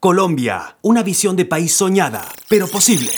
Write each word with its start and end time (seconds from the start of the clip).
Colombia, 0.00 0.76
una 0.80 1.02
visión 1.02 1.34
de 1.34 1.44
país 1.44 1.72
soñada, 1.74 2.24
pero 2.48 2.68
posible. 2.68 3.10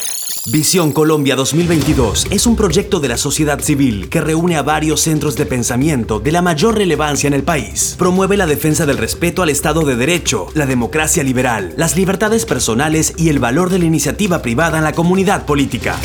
Visión 0.46 0.92
Colombia 0.92 1.36
2022 1.36 2.28
es 2.30 2.46
un 2.46 2.56
proyecto 2.56 3.00
de 3.00 3.08
la 3.08 3.18
sociedad 3.18 3.60
civil 3.60 4.08
que 4.08 4.22
reúne 4.22 4.56
a 4.56 4.62
varios 4.62 5.02
centros 5.02 5.36
de 5.36 5.44
pensamiento 5.44 6.20
de 6.20 6.32
la 6.32 6.40
mayor 6.40 6.78
relevancia 6.78 7.28
en 7.28 7.34
el 7.34 7.42
país. 7.42 7.96
Promueve 7.98 8.38
la 8.38 8.46
defensa 8.46 8.86
del 8.86 8.96
respeto 8.96 9.42
al 9.42 9.50
Estado 9.50 9.82
de 9.82 9.96
Derecho, 9.96 10.46
la 10.54 10.64
democracia 10.64 11.22
liberal, 11.22 11.74
las 11.76 11.96
libertades 11.96 12.46
personales 12.46 13.12
y 13.18 13.28
el 13.28 13.40
valor 13.40 13.68
de 13.68 13.78
la 13.78 13.84
iniciativa 13.84 14.40
privada 14.40 14.78
en 14.78 14.84
la 14.84 14.94
comunidad 14.94 15.44
política. 15.44 15.96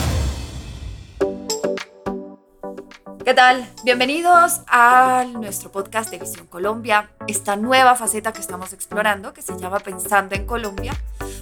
¿Qué 3.26 3.34
tal? 3.34 3.68
Bienvenidos 3.84 4.62
a 4.68 5.26
nuestro 5.28 5.71
podcast 5.71 6.12
de 6.12 6.20
Visión 6.20 6.46
Colombia, 6.46 7.10
esta 7.26 7.55
nueva 7.55 7.96
faceta 7.96 8.32
que 8.32 8.40
estamos 8.40 8.71
explorando 8.71 9.34
que 9.34 9.41
se 9.41 9.58
llama 9.58 9.80
Pensando 9.80 10.36
en 10.36 10.46
Colombia, 10.46 10.94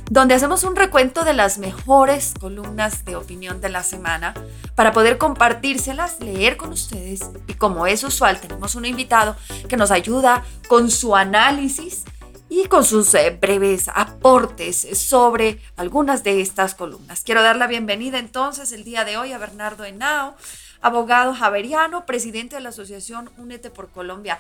donde 0.10 0.34
hacemos 0.34 0.64
un 0.64 0.78
recuento 0.78 1.26
de 1.26 1.34
las 1.34 1.58
mejores 1.58 2.36
columnas 2.40 3.04
de 3.04 3.18
opinión 3.18 3.60
de 3.60 3.68
la 3.68 3.84
semana 3.84 4.34
para 4.76 4.94
poder 4.94 5.18
compartírselas, 5.18 6.22
leer 6.22 6.56
con 6.56 6.72
ustedes 6.72 7.20
y 7.48 7.56
como 7.56 7.86
es 7.86 8.02
usual 8.06 8.40
tenemos 8.40 8.76
un 8.76 8.86
invitado 8.86 9.36
que 9.68 9.76
nos 9.76 9.92
ayuda 9.92 10.46
con 10.70 10.90
su 10.90 11.18
análisis 11.18 12.06
y 12.48 12.68
con 12.68 12.86
sus 12.86 13.14
eh, 13.14 13.38
breves 13.42 13.90
aportes 13.94 14.88
sobre 14.98 15.60
algunas 15.76 16.24
de 16.24 16.40
estas 16.40 16.76
columnas. 16.76 17.24
Quiero 17.26 17.44
dar 17.44 17.58
la 17.58 17.68
bienvenida 17.68 18.20
entonces 18.20 18.72
el 18.72 18.86
día 18.86 19.04
de 19.04 19.18
hoy 19.18 19.34
a 19.34 19.38
Bernardo 19.38 19.84
Henao 19.84 20.38
abogado 20.84 21.34
javeriano, 21.34 22.06
presidente 22.06 22.58
de 22.58 22.62
la 22.62 22.70
Asociación 22.70 23.32
Únete 23.38 23.72
por 23.72 23.90
Colombia. 23.90 24.40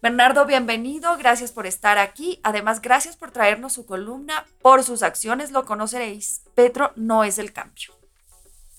Bernardo, 0.00 0.46
bienvenido, 0.46 1.18
gracias 1.18 1.52
por 1.52 1.66
estar 1.66 1.98
aquí. 1.98 2.40
Además, 2.42 2.80
gracias 2.80 3.16
por 3.16 3.32
traernos 3.32 3.74
su 3.74 3.84
columna. 3.84 4.46
Por 4.62 4.82
sus 4.82 5.02
acciones 5.02 5.50
lo 5.50 5.66
conoceréis. 5.66 6.42
Petro 6.54 6.92
no 6.96 7.24
es 7.24 7.38
el 7.38 7.52
cambio. 7.52 7.92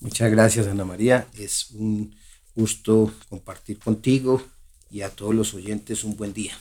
Muchas 0.00 0.30
gracias, 0.32 0.66
Ana 0.66 0.84
María. 0.84 1.28
Es 1.38 1.70
un 1.72 2.16
gusto 2.56 3.12
compartir 3.28 3.78
contigo 3.78 4.42
y 4.90 5.02
a 5.02 5.10
todos 5.10 5.34
los 5.34 5.54
oyentes 5.54 6.02
un 6.02 6.16
buen 6.16 6.32
día. 6.32 6.58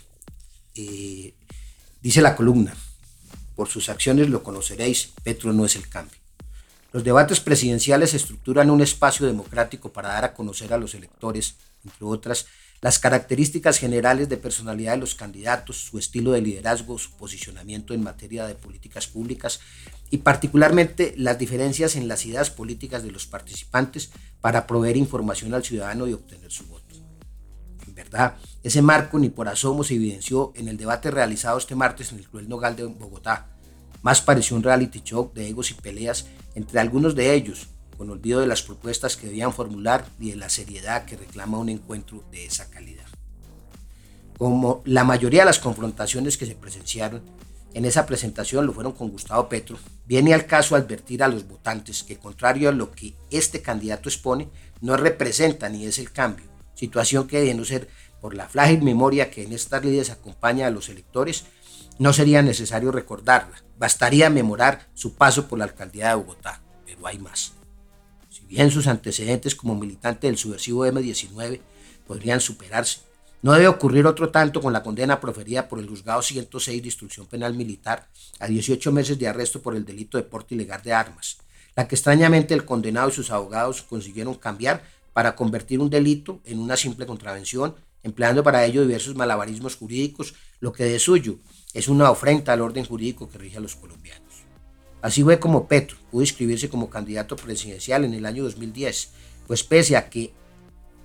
Eh, 0.75 1.33
dice 2.01 2.21
la 2.21 2.35
columna, 2.35 2.75
por 3.55 3.67
sus 3.67 3.89
acciones 3.89 4.29
lo 4.29 4.43
conoceréis, 4.43 5.11
Petro 5.23 5.53
no 5.53 5.65
es 5.65 5.75
el 5.75 5.87
cambio. 5.89 6.20
Los 6.93 7.05
debates 7.05 7.39
presidenciales 7.39 8.13
estructuran 8.13 8.69
un 8.69 8.81
espacio 8.81 9.25
democrático 9.25 9.93
para 9.93 10.09
dar 10.09 10.25
a 10.25 10.33
conocer 10.33 10.73
a 10.73 10.77
los 10.77 10.93
electores, 10.93 11.55
entre 11.85 12.05
otras, 12.05 12.47
las 12.81 12.99
características 12.99 13.77
generales 13.77 14.27
de 14.27 14.35
personalidad 14.35 14.93
de 14.93 14.97
los 14.97 15.15
candidatos, 15.15 15.77
su 15.77 15.99
estilo 15.99 16.31
de 16.31 16.41
liderazgo, 16.41 16.97
su 16.97 17.11
posicionamiento 17.11 17.93
en 17.93 18.03
materia 18.03 18.45
de 18.45 18.55
políticas 18.55 19.07
públicas 19.07 19.61
y 20.09 20.17
particularmente 20.17 21.13
las 21.15 21.37
diferencias 21.37 21.95
en 21.95 22.09
las 22.09 22.25
ideas 22.25 22.49
políticas 22.49 23.03
de 23.03 23.11
los 23.11 23.25
participantes 23.25 24.11
para 24.41 24.67
proveer 24.67 24.97
información 24.97 25.53
al 25.53 25.63
ciudadano 25.63 26.07
y 26.07 26.13
obtener 26.13 26.51
su 26.51 26.65
voto. 26.65 26.95
En 27.87 27.95
verdad, 27.95 28.35
ese 28.63 28.81
marco 28.81 29.17
ni 29.17 29.29
por 29.29 29.47
asomo 29.47 29.83
se 29.83 29.95
evidenció 29.95 30.51
en 30.55 30.67
el 30.67 30.75
debate 30.75 31.09
realizado 31.11 31.57
este 31.57 31.75
martes 31.75 32.11
en 32.11 32.17
el 32.17 32.27
Cruel 32.27 32.49
Nogal 32.49 32.75
de 32.75 32.83
Bogotá, 32.83 33.47
más 34.01 34.21
pareció 34.21 34.57
un 34.57 34.63
reality 34.63 35.01
show 35.03 35.31
de 35.33 35.47
egos 35.47 35.69
y 35.71 35.75
peleas 35.75 36.25
entre 36.55 36.79
algunos 36.79 37.15
de 37.15 37.33
ellos, 37.33 37.67
con 37.97 38.09
olvido 38.09 38.39
de 38.39 38.47
las 38.47 38.63
propuestas 38.63 39.15
que 39.15 39.27
debían 39.27 39.53
formular 39.53 40.05
y 40.19 40.31
de 40.31 40.37
la 40.37 40.49
seriedad 40.49 41.05
que 41.05 41.17
reclama 41.17 41.59
un 41.59 41.69
encuentro 41.69 42.23
de 42.31 42.45
esa 42.45 42.69
calidad. 42.69 43.05
Como 44.37 44.81
la 44.85 45.03
mayoría 45.03 45.41
de 45.41 45.45
las 45.45 45.59
confrontaciones 45.59 46.37
que 46.37 46.47
se 46.47 46.55
presenciaron 46.55 47.21
en 47.73 47.85
esa 47.85 48.05
presentación 48.05 48.65
lo 48.65 48.73
fueron 48.73 48.93
con 48.93 49.09
Gustavo 49.09 49.47
Petro, 49.47 49.77
viene 50.05 50.33
al 50.33 50.45
caso 50.45 50.75
advertir 50.75 51.23
a 51.23 51.27
los 51.27 51.47
votantes 51.47 52.03
que 52.03 52.17
contrario 52.17 52.69
a 52.69 52.73
lo 52.73 52.91
que 52.91 53.13
este 53.29 53.61
candidato 53.61 54.09
expone, 54.09 54.49
no 54.81 54.97
representa 54.97 55.69
ni 55.69 55.85
es 55.85 55.99
el 55.99 56.11
cambio, 56.11 56.45
situación 56.73 57.27
que 57.27 57.39
de 57.39 57.53
no 57.53 57.63
ser 57.63 57.87
por 58.19 58.35
la 58.35 58.49
frágil 58.49 58.81
memoria 58.81 59.31
que 59.31 59.43
en 59.43 59.53
estas 59.53 59.85
leyes 59.85 60.09
acompaña 60.09 60.67
a 60.67 60.71
los 60.71 60.89
electores, 60.89 61.45
no 62.01 62.13
sería 62.13 62.41
necesario 62.41 62.91
recordarla, 62.91 63.61
bastaría 63.77 64.31
memorar 64.31 64.87
su 64.95 65.13
paso 65.13 65.47
por 65.47 65.59
la 65.59 65.65
alcaldía 65.65 66.09
de 66.09 66.15
Bogotá, 66.15 66.59
pero 66.83 67.05
hay 67.05 67.19
más. 67.19 67.53
Si 68.27 68.43
bien 68.47 68.71
sus 68.71 68.87
antecedentes 68.87 69.53
como 69.53 69.75
militante 69.75 70.25
del 70.25 70.35
subversivo 70.35 70.83
M-19 70.83 71.61
podrían 72.07 72.41
superarse, 72.41 73.01
no 73.43 73.51
debe 73.51 73.67
ocurrir 73.67 74.07
otro 74.07 74.31
tanto 74.31 74.61
con 74.61 74.73
la 74.73 74.81
condena 74.81 75.19
proferida 75.19 75.69
por 75.69 75.77
el 75.77 75.87
juzgado 75.87 76.23
106 76.23 76.81
de 76.81 76.87
instrucción 76.87 77.27
penal 77.27 77.53
militar 77.53 78.07
a 78.39 78.47
18 78.47 78.91
meses 78.91 79.19
de 79.19 79.27
arresto 79.27 79.61
por 79.61 79.75
el 79.75 79.85
delito 79.85 80.17
de 80.17 80.23
porte 80.23 80.55
ilegal 80.55 80.81
de 80.81 80.93
armas, 80.93 81.37
la 81.75 81.87
que 81.87 81.93
extrañamente 81.93 82.55
el 82.55 82.65
condenado 82.65 83.09
y 83.09 83.13
sus 83.13 83.29
abogados 83.29 83.83
consiguieron 83.83 84.33
cambiar 84.33 84.81
para 85.13 85.35
convertir 85.35 85.79
un 85.79 85.91
delito 85.91 86.41
en 86.45 86.57
una 86.57 86.77
simple 86.77 87.05
contravención, 87.05 87.75
empleando 88.01 88.41
para 88.41 88.65
ello 88.65 88.81
diversos 88.81 89.13
malabarismos 89.13 89.75
jurídicos, 89.75 90.33
lo 90.59 90.73
que 90.73 90.85
de 90.85 90.97
suyo 90.97 91.37
es 91.73 91.87
una 91.87 92.11
ofrenda 92.11 92.53
al 92.53 92.61
orden 92.61 92.85
jurídico 92.85 93.29
que 93.29 93.37
rige 93.37 93.57
a 93.57 93.61
los 93.61 93.75
colombianos. 93.75 94.21
Así 95.01 95.23
fue 95.23 95.39
como 95.39 95.67
Petro 95.67 95.97
pudo 96.11 96.21
inscribirse 96.21 96.69
como 96.69 96.89
candidato 96.89 97.35
presidencial 97.35 98.03
en 98.03 98.13
el 98.13 98.25
año 98.25 98.43
2010, 98.43 99.09
pues 99.47 99.63
pese 99.63 99.95
a 99.95 100.09
que 100.09 100.33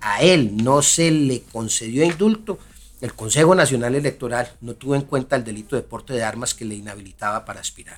a 0.01 0.21
él 0.21 0.57
no 0.57 0.81
se 0.81 1.09
le 1.09 1.41
concedió 1.41 2.03
indulto, 2.03 2.59
el 3.01 3.13
Consejo 3.13 3.55
Nacional 3.55 3.95
Electoral 3.95 4.51
no 4.61 4.73
tuvo 4.75 4.95
en 4.95 5.01
cuenta 5.01 5.35
el 5.35 5.43
delito 5.43 5.75
de 5.75 5.81
porte 5.81 6.13
de 6.13 6.23
armas 6.23 6.53
que 6.53 6.65
le 6.65 6.75
inhabilitaba 6.75 7.45
para 7.45 7.59
aspirar. 7.59 7.97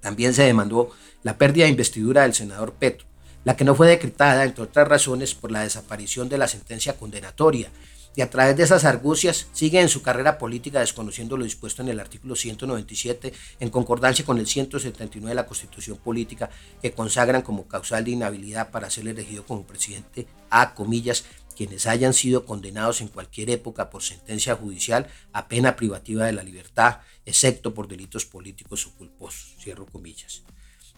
También 0.00 0.34
se 0.34 0.42
demandó 0.42 0.90
la 1.22 1.38
pérdida 1.38 1.64
de 1.64 1.70
investidura 1.70 2.22
del 2.22 2.34
senador 2.34 2.74
Petro, 2.74 3.06
la 3.44 3.56
que 3.56 3.64
no 3.64 3.74
fue 3.74 3.88
decretada, 3.88 4.44
entre 4.44 4.64
otras 4.64 4.88
razones, 4.88 5.34
por 5.34 5.50
la 5.50 5.62
desaparición 5.62 6.28
de 6.28 6.38
la 6.38 6.48
sentencia 6.48 6.96
condenatoria 6.96 7.70
y 8.14 8.20
a 8.20 8.30
través 8.30 8.56
de 8.56 8.64
esas 8.64 8.84
argucias 8.84 9.46
sigue 9.52 9.80
en 9.80 9.88
su 9.88 10.02
carrera 10.02 10.38
política 10.38 10.80
desconociendo 10.80 11.36
lo 11.36 11.44
dispuesto 11.44 11.82
en 11.82 11.88
el 11.88 12.00
artículo 12.00 12.36
197 12.36 13.32
en 13.60 13.70
concordancia 13.70 14.24
con 14.24 14.38
el 14.38 14.46
179 14.46 15.30
de 15.30 15.34
la 15.34 15.46
Constitución 15.46 15.96
Política 15.98 16.50
que 16.80 16.92
consagran 16.92 17.42
como 17.42 17.66
causal 17.66 18.04
de 18.04 18.12
inhabilidad 18.12 18.70
para 18.70 18.90
ser 18.90 19.08
elegido 19.08 19.44
como 19.44 19.66
presidente 19.66 20.26
a 20.50 20.74
comillas 20.74 21.24
quienes 21.52 21.86
hayan 21.86 22.14
sido 22.14 22.44
condenados 22.44 23.00
en 23.00 23.08
cualquier 23.08 23.50
época 23.50 23.90
por 23.90 24.02
sentencia 24.02 24.56
judicial 24.56 25.06
a 25.32 25.48
pena 25.48 25.76
privativa 25.76 26.26
de 26.26 26.32
la 26.32 26.42
libertad, 26.42 27.00
excepto 27.26 27.74
por 27.74 27.88
delitos 27.88 28.24
políticos 28.24 28.86
o 28.86 28.92
culposos, 28.92 29.54
cierro 29.60 29.86
comillas. 29.86 30.42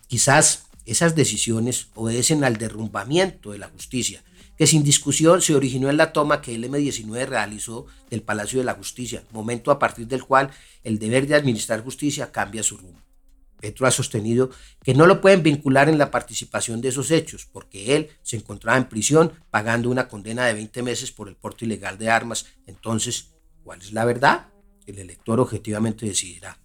Quizás 0.06 0.66
esas 0.86 1.14
decisiones 1.14 1.88
obedecen 1.94 2.44
al 2.44 2.56
derrumbamiento 2.56 3.52
de 3.52 3.58
la 3.58 3.68
justicia, 3.68 4.22
que 4.56 4.66
sin 4.66 4.84
discusión 4.84 5.42
se 5.42 5.54
originó 5.54 5.90
en 5.90 5.96
la 5.96 6.12
toma 6.12 6.40
que 6.40 6.54
el 6.54 6.64
M-19 6.64 7.26
realizó 7.26 7.86
del 8.10 8.22
Palacio 8.22 8.58
de 8.58 8.64
la 8.64 8.74
Justicia, 8.74 9.24
momento 9.32 9.70
a 9.70 9.78
partir 9.78 10.06
del 10.06 10.24
cual 10.24 10.50
el 10.82 10.98
deber 10.98 11.26
de 11.26 11.34
administrar 11.34 11.82
justicia 11.82 12.30
cambia 12.30 12.62
su 12.62 12.76
rumbo. 12.76 13.00
Petro 13.60 13.86
ha 13.86 13.90
sostenido 13.90 14.50
que 14.82 14.92
no 14.92 15.06
lo 15.06 15.22
pueden 15.22 15.42
vincular 15.42 15.88
en 15.88 15.96
la 15.96 16.10
participación 16.10 16.82
de 16.82 16.88
esos 16.88 17.10
hechos, 17.10 17.48
porque 17.50 17.96
él 17.96 18.10
se 18.22 18.36
encontraba 18.36 18.76
en 18.76 18.90
prisión 18.90 19.32
pagando 19.50 19.88
una 19.88 20.06
condena 20.06 20.44
de 20.44 20.52
20 20.52 20.82
meses 20.82 21.12
por 21.12 21.28
el 21.28 21.36
porte 21.36 21.64
ilegal 21.64 21.96
de 21.96 22.10
armas. 22.10 22.46
Entonces, 22.66 23.32
¿cuál 23.62 23.80
es 23.80 23.92
la 23.92 24.04
verdad? 24.04 24.48
El 24.86 24.98
elector 24.98 25.40
objetivamente 25.40 26.04
decidirá. 26.04 26.58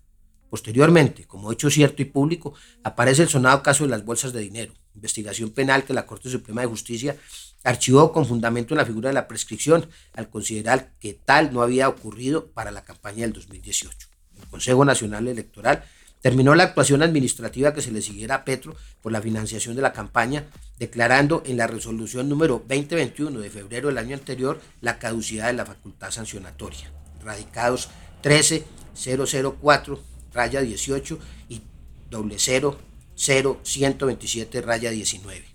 Posteriormente, 0.49 1.25
como 1.25 1.51
hecho 1.53 1.69
cierto 1.69 2.01
y 2.01 2.05
público, 2.05 2.53
aparece 2.83 3.21
el 3.21 3.29
sonado 3.29 3.63
caso 3.63 3.85
de 3.85 3.91
las 3.91 4.03
bolsas 4.03 4.33
de 4.33 4.41
dinero, 4.41 4.73
investigación 4.93 5.51
penal 5.51 5.85
que 5.85 5.93
la 5.93 6.05
Corte 6.05 6.29
Suprema 6.29 6.61
de 6.61 6.67
Justicia 6.67 7.15
archivó 7.63 8.11
con 8.11 8.25
fundamento 8.25 8.73
en 8.73 8.79
la 8.79 8.85
figura 8.85 9.09
de 9.09 9.13
la 9.13 9.27
prescripción 9.27 9.87
al 10.13 10.29
considerar 10.29 10.93
que 10.99 11.13
tal 11.13 11.53
no 11.53 11.61
había 11.61 11.89
ocurrido 11.89 12.51
para 12.51 12.71
la 12.71 12.83
campaña 12.83 13.21
del 13.21 13.33
2018. 13.33 14.07
El 14.39 14.47
Consejo 14.47 14.85
Nacional 14.85 15.27
Electoral 15.27 15.83
terminó 16.21 16.55
la 16.55 16.63
actuación 16.63 17.01
administrativa 17.01 17.73
que 17.73 17.81
se 17.81 17.91
le 17.91 18.01
siguiera 18.01 18.35
a 18.35 18.45
Petro 18.45 18.75
por 19.01 19.11
la 19.11 19.21
financiación 19.21 19.75
de 19.75 19.81
la 19.81 19.91
campaña, 19.93 20.45
declarando 20.77 21.41
en 21.45 21.57
la 21.57 21.67
resolución 21.67 22.29
número 22.29 22.63
2021 22.67 23.39
de 23.39 23.49
febrero 23.49 23.87
del 23.87 23.97
año 23.97 24.15
anterior 24.15 24.61
la 24.81 24.99
caducidad 24.99 25.47
de 25.47 25.53
la 25.53 25.65
facultad 25.65 26.11
sancionatoria. 26.11 26.91
Radicados 27.23 27.89
13004 28.21 30.03
raya 30.33 30.61
18 30.61 31.19
y 31.49 31.61
00127 32.09 34.61
raya 34.61 34.91
19. 34.91 35.45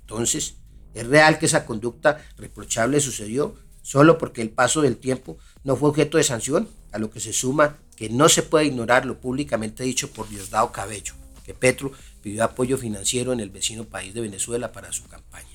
Entonces, 0.00 0.56
es 0.94 1.06
real 1.06 1.38
que 1.38 1.46
esa 1.46 1.66
conducta 1.66 2.24
reprochable 2.36 3.00
sucedió 3.00 3.56
solo 3.82 4.18
porque 4.18 4.42
el 4.42 4.50
paso 4.50 4.82
del 4.82 4.96
tiempo 4.96 5.38
no 5.64 5.76
fue 5.76 5.88
objeto 5.88 6.18
de 6.18 6.24
sanción, 6.24 6.68
a 6.92 6.98
lo 6.98 7.10
que 7.10 7.20
se 7.20 7.32
suma 7.32 7.78
que 7.96 8.08
no 8.08 8.28
se 8.28 8.42
puede 8.42 8.66
ignorar 8.66 9.04
lo 9.04 9.20
públicamente 9.20 9.82
dicho 9.82 10.10
por 10.10 10.28
Diosdado 10.28 10.72
Cabello, 10.72 11.14
que 11.44 11.54
Petro 11.54 11.92
pidió 12.22 12.44
apoyo 12.44 12.78
financiero 12.78 13.32
en 13.32 13.40
el 13.40 13.50
vecino 13.50 13.84
país 13.84 14.14
de 14.14 14.20
Venezuela 14.20 14.72
para 14.72 14.92
su 14.92 15.06
campaña. 15.08 15.48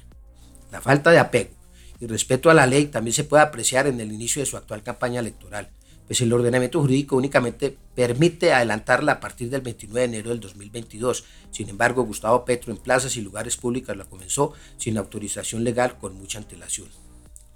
La 0.71 0.81
falta 0.81 1.11
de 1.11 1.19
apego 1.19 1.51
y 1.99 2.07
respeto 2.07 2.49
a 2.49 2.53
la 2.53 2.65
ley 2.65 2.87
también 2.87 3.13
se 3.13 3.23
puede 3.23 3.43
apreciar 3.43 3.87
en 3.87 3.99
el 4.01 4.11
inicio 4.11 4.41
de 4.41 4.45
su 4.45 4.57
actual 4.57 4.83
campaña 4.83 5.19
electoral, 5.19 5.69
pues 6.07 6.21
el 6.21 6.33
ordenamiento 6.33 6.81
jurídico 6.81 7.15
únicamente 7.15 7.77
permite 7.95 8.53
adelantarla 8.53 9.13
a 9.13 9.19
partir 9.19 9.49
del 9.49 9.61
29 9.61 9.99
de 9.99 10.05
enero 10.05 10.29
del 10.31 10.39
2022. 10.39 11.23
Sin 11.51 11.69
embargo, 11.69 12.03
Gustavo 12.03 12.45
Petro 12.45 12.71
en 12.71 12.77
plazas 12.77 13.15
y 13.15 13.21
lugares 13.21 13.57
públicos 13.57 13.95
la 13.95 14.05
comenzó 14.05 14.53
sin 14.77 14.97
autorización 14.97 15.63
legal 15.63 15.97
con 15.97 16.15
mucha 16.15 16.39
antelación. 16.39 16.89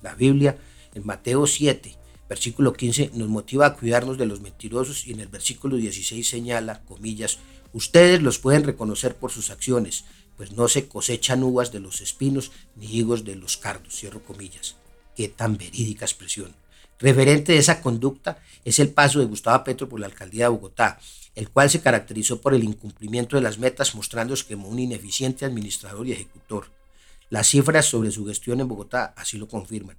La 0.02 0.16
Biblia, 0.16 0.58
en 0.94 1.06
Mateo 1.06 1.46
7, 1.46 1.98
versículo 2.30 2.74
15, 2.74 3.12
nos 3.14 3.28
motiva 3.28 3.66
a 3.66 3.76
cuidarnos 3.76 4.18
de 4.18 4.26
los 4.26 4.42
mentirosos 4.42 5.08
y 5.08 5.12
en 5.12 5.20
el 5.20 5.28
versículo 5.28 5.76
16 5.76 6.28
señala, 6.28 6.84
comillas, 6.86 7.40
ustedes 7.74 8.22
los 8.22 8.40
pueden 8.40 8.64
reconocer 8.64 9.16
por 9.16 9.32
sus 9.32 9.50
acciones, 9.50 10.06
pues 10.38 10.52
no 10.52 10.68
se 10.68 10.88
cosechan 10.88 11.44
uvas 11.44 11.72
de 11.72 11.80
los 11.80 12.00
espinos 12.00 12.52
ni 12.76 12.86
higos 12.96 13.26
de 13.26 13.36
los 13.36 13.58
cardos, 13.58 13.96
cierro 13.96 14.24
comillas. 14.24 14.76
Qué 15.16 15.28
tan 15.30 15.58
verídica 15.58 16.06
expresión. 16.06 16.54
Referente 17.00 17.52
de 17.52 17.60
esa 17.60 17.82
conducta 17.82 18.40
es 18.66 18.80
el 18.80 18.90
paso 18.90 19.20
de 19.20 19.26
Gustavo 19.26 19.64
Petro 19.64 19.88
por 19.88 20.00
la 20.00 20.08
alcaldía 20.08 20.46
de 20.46 20.50
Bogotá, 20.50 21.00
el 21.36 21.50
cual 21.50 21.70
se 21.70 21.82
caracterizó 21.82 22.42
por 22.42 22.56
el 22.56 22.64
incumplimiento 22.64 23.36
de 23.36 23.44
las 23.44 23.60
metas, 23.60 23.94
mostrándose 23.94 24.46
como 24.52 24.68
un 24.68 24.80
ineficiente 24.80 25.46
administrador 25.46 26.08
y 26.08 26.14
ejecutor. 26.14 26.72
Las 27.30 27.48
cifras 27.50 27.86
sobre 27.86 28.10
su 28.10 28.26
gestión 28.26 28.62
en 28.62 28.68
Bogotá 28.68 29.14
así 29.16 29.38
lo 29.38 29.48
confirman. 29.48 29.98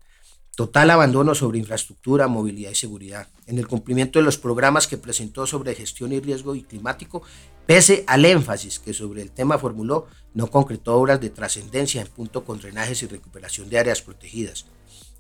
Total 0.57 0.91
abandono 0.91 1.37
sobre 1.37 1.61
infraestructura, 1.61 2.27
movilidad 2.27 2.73
y 2.73 2.75
seguridad. 2.75 3.29
En 3.47 3.59
el 3.59 3.69
cumplimiento 3.69 4.19
de 4.19 4.25
los 4.25 4.37
programas 4.37 4.89
que 4.89 4.99
presentó 4.99 5.47
sobre 5.47 5.77
gestión 5.77 6.13
y 6.13 6.19
riesgo 6.19 6.57
y 6.57 6.63
climático, 6.63 7.23
pese 7.65 8.03
al 8.09 8.25
énfasis 8.25 8.81
que 8.81 8.93
sobre 8.93 9.23
el 9.23 9.31
tema 9.31 9.57
formuló, 9.57 10.09
no 10.35 10.49
concretó 10.49 10.97
obras 10.97 11.21
de 11.21 11.31
trascendencia 11.31 12.01
en 12.01 12.09
punto 12.09 12.45
con 12.45 12.59
drenajes 12.59 13.05
y 13.05 13.07
recuperación 13.07 13.69
de 13.69 13.79
áreas 13.79 14.03
protegidas 14.03 14.67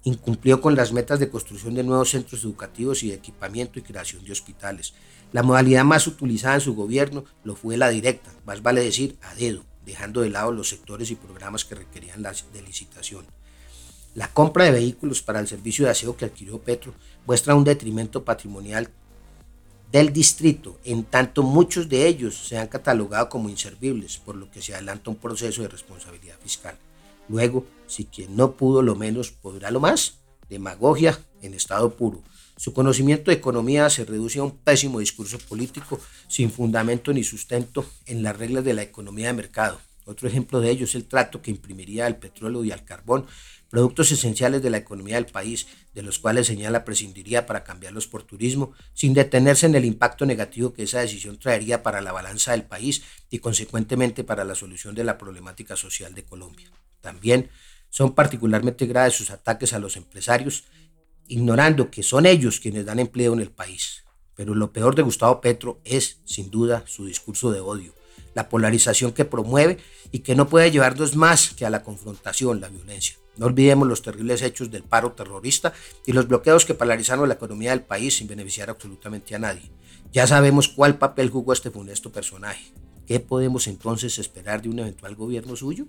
incumplió 0.04 0.60
con 0.60 0.74
las 0.74 0.92
metas 0.92 1.20
de 1.20 1.28
construcción 1.28 1.74
de 1.74 1.82
nuevos 1.82 2.10
centros 2.10 2.44
educativos 2.44 3.02
y 3.02 3.08
de 3.08 3.14
equipamiento 3.14 3.78
y 3.78 3.82
creación 3.82 4.24
de 4.24 4.32
hospitales. 4.32 4.94
La 5.32 5.42
modalidad 5.42 5.84
más 5.84 6.06
utilizada 6.06 6.54
en 6.54 6.60
su 6.60 6.74
gobierno 6.74 7.24
lo 7.44 7.56
fue 7.56 7.76
la 7.76 7.90
directa, 7.90 8.32
más 8.46 8.62
vale 8.62 8.82
decir 8.82 9.16
a 9.22 9.34
dedo, 9.34 9.64
dejando 9.84 10.20
de 10.20 10.30
lado 10.30 10.52
los 10.52 10.68
sectores 10.68 11.10
y 11.10 11.16
programas 11.16 11.64
que 11.64 11.74
requerían 11.74 12.22
la 12.22 12.32
de 12.32 12.62
licitación. 12.62 13.26
La 14.14 14.32
compra 14.32 14.64
de 14.64 14.72
vehículos 14.72 15.22
para 15.22 15.40
el 15.40 15.48
servicio 15.48 15.84
de 15.84 15.90
aseo 15.90 16.16
que 16.16 16.24
adquirió 16.24 16.58
Petro 16.60 16.94
muestra 17.26 17.54
un 17.54 17.64
detrimento 17.64 18.24
patrimonial 18.24 18.90
del 19.92 20.12
distrito, 20.12 20.78
en 20.84 21.04
tanto 21.04 21.42
muchos 21.42 21.88
de 21.88 22.06
ellos 22.06 22.46
se 22.48 22.58
han 22.58 22.68
catalogado 22.68 23.28
como 23.28 23.48
inservibles, 23.48 24.18
por 24.18 24.36
lo 24.36 24.50
que 24.50 24.60
se 24.60 24.74
adelanta 24.74 25.10
un 25.10 25.16
proceso 25.16 25.62
de 25.62 25.68
responsabilidad 25.68 26.36
fiscal. 26.42 26.76
Luego, 27.28 27.66
si 27.86 28.04
quien 28.04 28.36
no 28.36 28.56
pudo 28.56 28.82
lo 28.82 28.94
menos 28.94 29.30
podrá 29.30 29.70
lo 29.70 29.80
más, 29.80 30.19
demagogia 30.48 31.19
en 31.42 31.54
estado 31.54 31.96
puro. 31.96 32.22
Su 32.56 32.72
conocimiento 32.72 33.30
de 33.30 33.36
economía 33.36 33.88
se 33.88 34.04
reduce 34.04 34.40
a 34.40 34.42
un 34.42 34.58
pésimo 34.58 34.98
discurso 34.98 35.38
político 35.38 36.00
sin 36.26 36.50
fundamento 36.50 37.12
ni 37.12 37.22
sustento 37.22 37.84
en 38.06 38.22
las 38.22 38.36
reglas 38.36 38.64
de 38.64 38.75
la 38.75 38.82
economía 38.82 39.28
de 39.28 39.34
mercado. 39.34 39.78
Otro 40.06 40.26
ejemplo 40.26 40.60
de 40.60 40.70
ello 40.70 40.84
es 40.84 40.94
el 40.94 41.04
trato 41.04 41.42
que 41.42 41.50
imprimiría 41.50 42.06
al 42.06 42.16
petróleo 42.16 42.64
y 42.64 42.72
al 42.72 42.84
carbón, 42.84 43.26
productos 43.69 44.10
esenciales 44.10 44.62
de 44.62 44.70
la 44.70 44.78
economía 44.78 45.16
del 45.16 45.26
país, 45.26 45.66
de 45.94 46.02
los 46.02 46.19
cuales 46.19 46.46
señala 46.46 46.84
prescindiría 46.84 47.44
para 47.44 47.62
cambiarlos 47.62 48.06
por 48.06 48.22
turismo, 48.22 48.72
sin 48.94 49.12
detenerse 49.12 49.66
en 49.66 49.75
el 49.75 49.84
impacto 49.84 50.25
negativo 50.25 50.72
que 50.72 50.84
esa 50.84 51.00
decisión 51.00 51.38
traería 51.38 51.82
para 51.82 52.00
la 52.00 52.12
balanza 52.12 52.52
del 52.52 52.64
país 52.64 53.02
y 53.28 53.40
consecuentemente 53.40 54.25
para 54.25 54.44
la 54.44 54.54
solución 54.54 54.94
de 54.94 55.04
la 55.04 55.19
problemática 55.19 55.76
social 55.76 56.14
de 56.14 56.25
Colombia. 56.25 56.70
También 57.00 57.50
son 57.90 58.14
particularmente 58.14 58.86
graves 58.86 59.14
sus 59.14 59.30
ataques 59.30 59.72
a 59.72 59.78
los 59.78 59.96
empresarios, 59.96 60.64
ignorando 61.26 61.90
que 61.90 62.02
son 62.02 62.26
ellos 62.26 62.60
quienes 62.60 62.86
dan 62.86 62.98
empleo 62.98 63.32
en 63.32 63.40
el 63.40 63.50
país. 63.50 64.04
Pero 64.34 64.54
lo 64.54 64.72
peor 64.72 64.94
de 64.94 65.02
Gustavo 65.02 65.40
Petro 65.40 65.80
es, 65.84 66.20
sin 66.24 66.50
duda, 66.50 66.84
su 66.86 67.06
discurso 67.06 67.50
de 67.50 67.60
odio, 67.60 67.94
la 68.34 68.48
polarización 68.48 69.12
que 69.12 69.24
promueve 69.24 69.78
y 70.12 70.20
que 70.20 70.34
no 70.34 70.48
puede 70.48 70.70
llevarnos 70.70 71.16
más 71.16 71.50
que 71.50 71.66
a 71.66 71.70
la 71.70 71.82
confrontación, 71.82 72.60
la 72.60 72.68
violencia. 72.68 73.16
No 73.36 73.46
olvidemos 73.46 73.86
los 73.86 74.02
terribles 74.02 74.42
hechos 74.42 74.70
del 74.70 74.82
paro 74.82 75.12
terrorista 75.12 75.72
y 76.04 76.12
los 76.12 76.26
bloqueos 76.26 76.64
que 76.64 76.74
polarizaron 76.74 77.28
la 77.28 77.34
economía 77.34 77.70
del 77.70 77.82
país 77.82 78.16
sin 78.16 78.26
beneficiar 78.26 78.68
absolutamente 78.68 79.34
a 79.34 79.38
nadie. 79.38 79.70
Ya 80.12 80.26
sabemos 80.26 80.68
cuál 80.68 80.98
papel 80.98 81.30
jugó 81.30 81.52
este 81.52 81.70
funesto 81.70 82.10
personaje. 82.10 82.72
¿Qué 83.06 83.20
podemos 83.20 83.66
entonces 83.68 84.18
esperar 84.18 84.60
de 84.60 84.68
un 84.68 84.80
eventual 84.80 85.14
gobierno 85.14 85.54
suyo? 85.56 85.86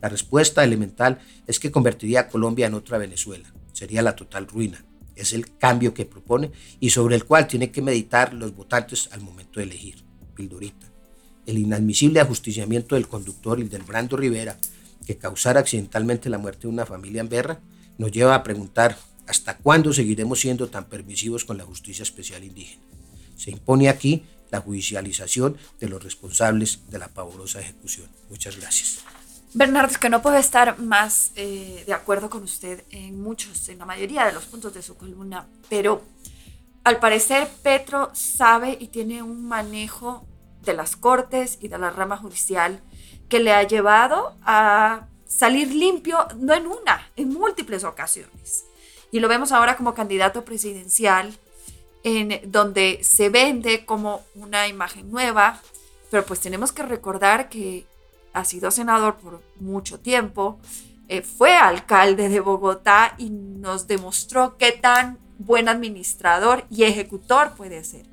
La 0.00 0.08
respuesta 0.08 0.62
elemental 0.62 1.18
es 1.46 1.58
que 1.58 1.70
convertiría 1.70 2.20
a 2.20 2.28
Colombia 2.28 2.66
en 2.66 2.74
otra 2.74 2.98
Venezuela. 2.98 3.52
Sería 3.72 4.02
la 4.02 4.14
total 4.14 4.46
ruina. 4.46 4.84
Es 5.16 5.32
el 5.32 5.56
cambio 5.56 5.94
que 5.94 6.04
propone 6.04 6.52
y 6.78 6.90
sobre 6.90 7.16
el 7.16 7.24
cual 7.24 7.48
tienen 7.48 7.72
que 7.72 7.82
meditar 7.82 8.32
los 8.32 8.54
votantes 8.54 9.08
al 9.12 9.20
momento 9.20 9.58
de 9.58 9.66
elegir. 9.66 10.04
Pildorita. 10.34 10.86
El 11.46 11.58
inadmisible 11.58 12.20
ajusticiamiento 12.20 12.94
del 12.94 13.08
conductor 13.08 13.58
y 13.58 13.64
del 13.64 13.82
Brando 13.82 14.16
Rivera, 14.16 14.56
que 15.06 15.16
causara 15.16 15.60
accidentalmente 15.60 16.28
la 16.28 16.38
muerte 16.38 16.62
de 16.62 16.68
una 16.68 16.86
familia 16.86 17.22
en 17.22 17.28
Berra, 17.28 17.60
nos 17.96 18.12
lleva 18.12 18.34
a 18.34 18.42
preguntar 18.42 18.96
hasta 19.26 19.56
cuándo 19.56 19.92
seguiremos 19.92 20.40
siendo 20.40 20.68
tan 20.68 20.84
permisivos 20.84 21.44
con 21.44 21.58
la 21.58 21.64
justicia 21.64 22.02
especial 22.02 22.44
indígena. 22.44 22.82
Se 23.36 23.50
impone 23.50 23.88
aquí 23.88 24.24
la 24.50 24.60
judicialización 24.60 25.56
de 25.80 25.88
los 25.88 26.02
responsables 26.02 26.80
de 26.90 26.98
la 26.98 27.08
pavorosa 27.08 27.60
ejecución. 27.60 28.08
Muchas 28.30 28.56
gracias. 28.56 29.04
Bernardo, 29.54 29.98
que 29.98 30.10
no 30.10 30.20
puedo 30.20 30.36
estar 30.36 30.78
más 30.78 31.32
eh, 31.36 31.84
de 31.86 31.94
acuerdo 31.94 32.28
con 32.28 32.42
usted 32.42 32.84
en 32.90 33.20
muchos, 33.20 33.68
en 33.68 33.78
la 33.78 33.86
mayoría 33.86 34.26
de 34.26 34.32
los 34.32 34.44
puntos 34.44 34.74
de 34.74 34.82
su 34.82 34.96
columna, 34.96 35.46
pero 35.68 36.02
al 36.84 36.98
parecer 36.98 37.48
Petro 37.62 38.10
sabe 38.12 38.76
y 38.78 38.88
tiene 38.88 39.22
un 39.22 39.48
manejo 39.48 40.26
de 40.62 40.74
las 40.74 40.96
cortes 40.96 41.58
y 41.60 41.68
de 41.68 41.78
la 41.78 41.90
rama 41.90 42.16
judicial 42.16 42.80
que 43.28 43.40
le 43.40 43.52
ha 43.52 43.62
llevado 43.62 44.36
a 44.42 45.06
salir 45.26 45.74
limpio, 45.74 46.26
no 46.36 46.54
en 46.54 46.66
una, 46.66 47.10
en 47.16 47.28
múltiples 47.30 47.84
ocasiones. 47.84 48.64
Y 49.10 49.20
lo 49.20 49.28
vemos 49.28 49.52
ahora 49.52 49.76
como 49.76 49.94
candidato 49.94 50.44
presidencial, 50.44 51.34
en 52.04 52.40
donde 52.50 53.00
se 53.02 53.28
vende 53.28 53.84
como 53.84 54.24
una 54.34 54.68
imagen 54.68 55.10
nueva, 55.10 55.60
pero 56.10 56.24
pues 56.24 56.40
tenemos 56.40 56.72
que 56.72 56.82
recordar 56.82 57.48
que 57.48 57.86
ha 58.38 58.44
sido 58.44 58.70
senador 58.70 59.16
por 59.16 59.42
mucho 59.58 59.98
tiempo, 59.98 60.58
eh, 61.08 61.22
fue 61.22 61.56
alcalde 61.56 62.28
de 62.28 62.40
Bogotá 62.40 63.14
y 63.18 63.30
nos 63.30 63.86
demostró 63.86 64.56
qué 64.56 64.72
tan 64.72 65.18
buen 65.38 65.68
administrador 65.68 66.64
y 66.70 66.84
ejecutor 66.84 67.52
puede 67.56 67.82
ser. 67.84 68.06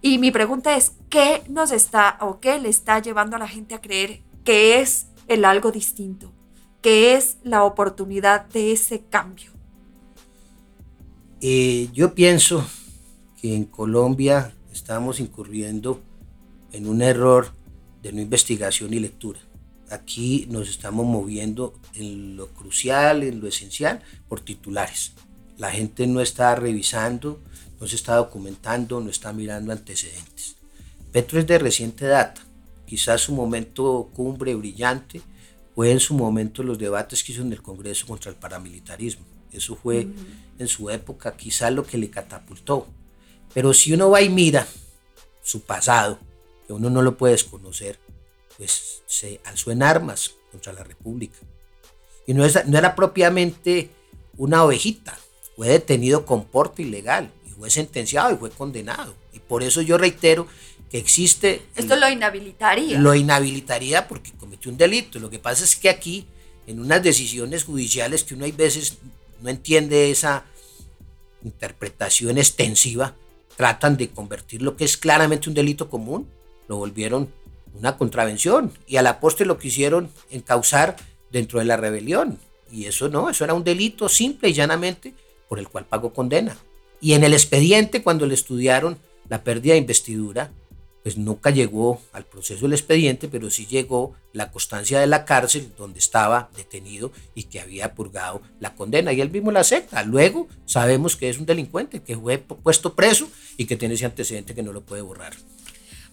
Y 0.00 0.18
mi 0.18 0.30
pregunta 0.30 0.76
es, 0.76 0.92
¿qué 1.08 1.42
nos 1.48 1.72
está 1.72 2.18
o 2.20 2.38
qué 2.38 2.58
le 2.60 2.68
está 2.68 3.00
llevando 3.00 3.36
a 3.36 3.38
la 3.40 3.48
gente 3.48 3.74
a 3.74 3.80
creer 3.80 4.22
que 4.44 4.80
es 4.80 5.08
el 5.26 5.44
algo 5.44 5.72
distinto, 5.72 6.32
que 6.80 7.14
es 7.14 7.38
la 7.42 7.64
oportunidad 7.64 8.46
de 8.46 8.72
ese 8.72 9.04
cambio? 9.04 9.50
Eh, 11.40 11.88
yo 11.92 12.14
pienso 12.14 12.64
que 13.40 13.54
en 13.54 13.64
Colombia 13.64 14.54
estamos 14.72 15.18
incurriendo 15.18 16.00
en 16.72 16.88
un 16.88 17.02
error 17.02 17.52
de 18.02 18.12
no 18.12 18.20
investigación 18.20 18.92
y 18.92 19.00
lectura. 19.00 19.40
Aquí 19.90 20.46
nos 20.50 20.68
estamos 20.68 21.06
moviendo 21.06 21.78
en 21.94 22.36
lo 22.36 22.48
crucial, 22.48 23.22
en 23.22 23.40
lo 23.40 23.48
esencial, 23.48 24.02
por 24.28 24.40
titulares. 24.40 25.12
La 25.56 25.70
gente 25.70 26.06
no 26.06 26.20
está 26.20 26.54
revisando, 26.54 27.40
no 27.80 27.86
se 27.86 27.96
está 27.96 28.16
documentando, 28.16 29.00
no 29.00 29.10
está 29.10 29.32
mirando 29.32 29.72
antecedentes. 29.72 30.56
Petro 31.12 31.40
es 31.40 31.46
de 31.46 31.58
reciente 31.58 32.06
data. 32.06 32.42
Quizás 32.86 33.22
su 33.22 33.32
momento 33.32 34.10
cumbre 34.14 34.54
brillante 34.54 35.22
fue 35.74 35.90
en 35.90 36.00
su 36.00 36.14
momento 36.14 36.62
los 36.62 36.78
debates 36.78 37.22
que 37.22 37.32
hizo 37.32 37.42
en 37.42 37.52
el 37.52 37.62
Congreso 37.62 38.06
contra 38.06 38.30
el 38.30 38.36
paramilitarismo. 38.36 39.24
Eso 39.52 39.76
fue 39.76 40.08
en 40.58 40.68
su 40.68 40.90
época 40.90 41.36
quizás 41.36 41.72
lo 41.72 41.84
que 41.84 41.98
le 41.98 42.10
catapultó. 42.10 42.86
Pero 43.54 43.72
si 43.72 43.92
uno 43.92 44.10
va 44.10 44.20
y 44.20 44.28
mira 44.28 44.66
su 45.42 45.62
pasado, 45.62 46.18
que 46.66 46.72
uno 46.72 46.90
no 46.90 47.00
lo 47.00 47.16
puede 47.16 47.32
desconocer, 47.32 47.98
pues 48.58 49.02
se 49.06 49.40
alzó 49.44 49.70
en 49.70 49.82
armas 49.82 50.34
contra 50.50 50.72
la 50.72 50.84
República. 50.84 51.38
Y 52.26 52.34
no, 52.34 52.44
no 52.66 52.78
era 52.78 52.94
propiamente 52.94 53.90
una 54.36 54.64
ovejita, 54.64 55.18
fue 55.56 55.68
detenido 55.68 56.26
con 56.26 56.44
porte 56.44 56.82
ilegal 56.82 57.32
y 57.46 57.50
fue 57.50 57.70
sentenciado 57.70 58.34
y 58.34 58.36
fue 58.36 58.50
condenado. 58.50 59.14
Y 59.32 59.38
por 59.38 59.62
eso 59.62 59.80
yo 59.80 59.96
reitero 59.96 60.46
que 60.90 60.98
existe... 60.98 61.62
Esto 61.74 61.96
lo 61.96 62.08
inhabilitaría. 62.08 62.98
Lo 62.98 63.14
inhabilitaría 63.14 64.06
porque 64.06 64.32
cometió 64.32 64.70
un 64.70 64.76
delito. 64.76 65.18
Lo 65.18 65.30
que 65.30 65.38
pasa 65.38 65.64
es 65.64 65.76
que 65.76 65.88
aquí, 65.88 66.26
en 66.66 66.80
unas 66.80 67.02
decisiones 67.02 67.64
judiciales 67.64 68.24
que 68.24 68.34
uno 68.34 68.44
hay 68.44 68.52
veces 68.52 68.98
no 69.40 69.48
entiende 69.48 70.10
esa 70.10 70.44
interpretación 71.42 72.38
extensiva, 72.38 73.14
tratan 73.56 73.96
de 73.96 74.10
convertir 74.10 74.62
lo 74.62 74.76
que 74.76 74.84
es 74.84 74.96
claramente 74.96 75.48
un 75.48 75.54
delito 75.54 75.88
común 75.88 76.28
lo 76.68 76.76
volvieron 76.76 77.32
una 77.74 77.96
contravención 77.96 78.72
y 78.86 78.96
a 78.96 79.02
la 79.02 79.20
postre 79.20 79.46
lo 79.46 79.58
quisieron 79.58 80.10
encauzar 80.30 80.96
dentro 81.30 81.58
de 81.58 81.64
la 81.64 81.76
rebelión. 81.76 82.38
Y 82.70 82.86
eso 82.86 83.08
no, 83.08 83.30
eso 83.30 83.44
era 83.44 83.54
un 83.54 83.64
delito 83.64 84.08
simple 84.08 84.50
y 84.50 84.52
llanamente 84.52 85.14
por 85.48 85.58
el 85.58 85.68
cual 85.68 85.86
pagó 85.86 86.12
condena. 86.12 86.56
Y 87.00 87.14
en 87.14 87.24
el 87.24 87.32
expediente, 87.32 88.02
cuando 88.02 88.26
le 88.26 88.34
estudiaron 88.34 88.98
la 89.28 89.42
pérdida 89.44 89.74
de 89.74 89.78
investidura, 89.80 90.50
pues 91.02 91.16
nunca 91.16 91.50
llegó 91.50 92.02
al 92.12 92.24
proceso 92.24 92.62
del 92.62 92.72
expediente, 92.72 93.28
pero 93.28 93.50
sí 93.50 93.66
llegó 93.66 94.14
la 94.32 94.50
constancia 94.50 95.00
de 95.00 95.06
la 95.06 95.24
cárcel 95.24 95.72
donde 95.78 96.00
estaba 96.00 96.50
detenido 96.56 97.12
y 97.34 97.44
que 97.44 97.60
había 97.60 97.94
purgado 97.94 98.42
la 98.60 98.74
condena. 98.74 99.12
Y 99.12 99.20
él 99.20 99.30
mismo 99.30 99.50
la 99.50 99.60
acepta. 99.60 100.02
Luego 100.02 100.48
sabemos 100.66 101.16
que 101.16 101.30
es 101.30 101.38
un 101.38 101.46
delincuente, 101.46 102.02
que 102.02 102.16
fue 102.16 102.38
puesto 102.38 102.94
preso 102.94 103.28
y 103.56 103.66
que 103.66 103.76
tiene 103.76 103.94
ese 103.94 104.06
antecedente 104.06 104.54
que 104.54 104.62
no 104.62 104.72
lo 104.72 104.82
puede 104.82 105.02
borrar. 105.02 105.34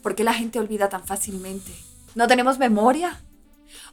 ¿Por 0.06 0.14
qué 0.14 0.24
la 0.24 0.36
gente 0.36 0.60
olvida 0.60 0.88
tan 0.88 1.04
fácilmente? 1.04 1.72
¿No 2.14 2.28
tenemos 2.28 2.60
memoria? 2.60 3.24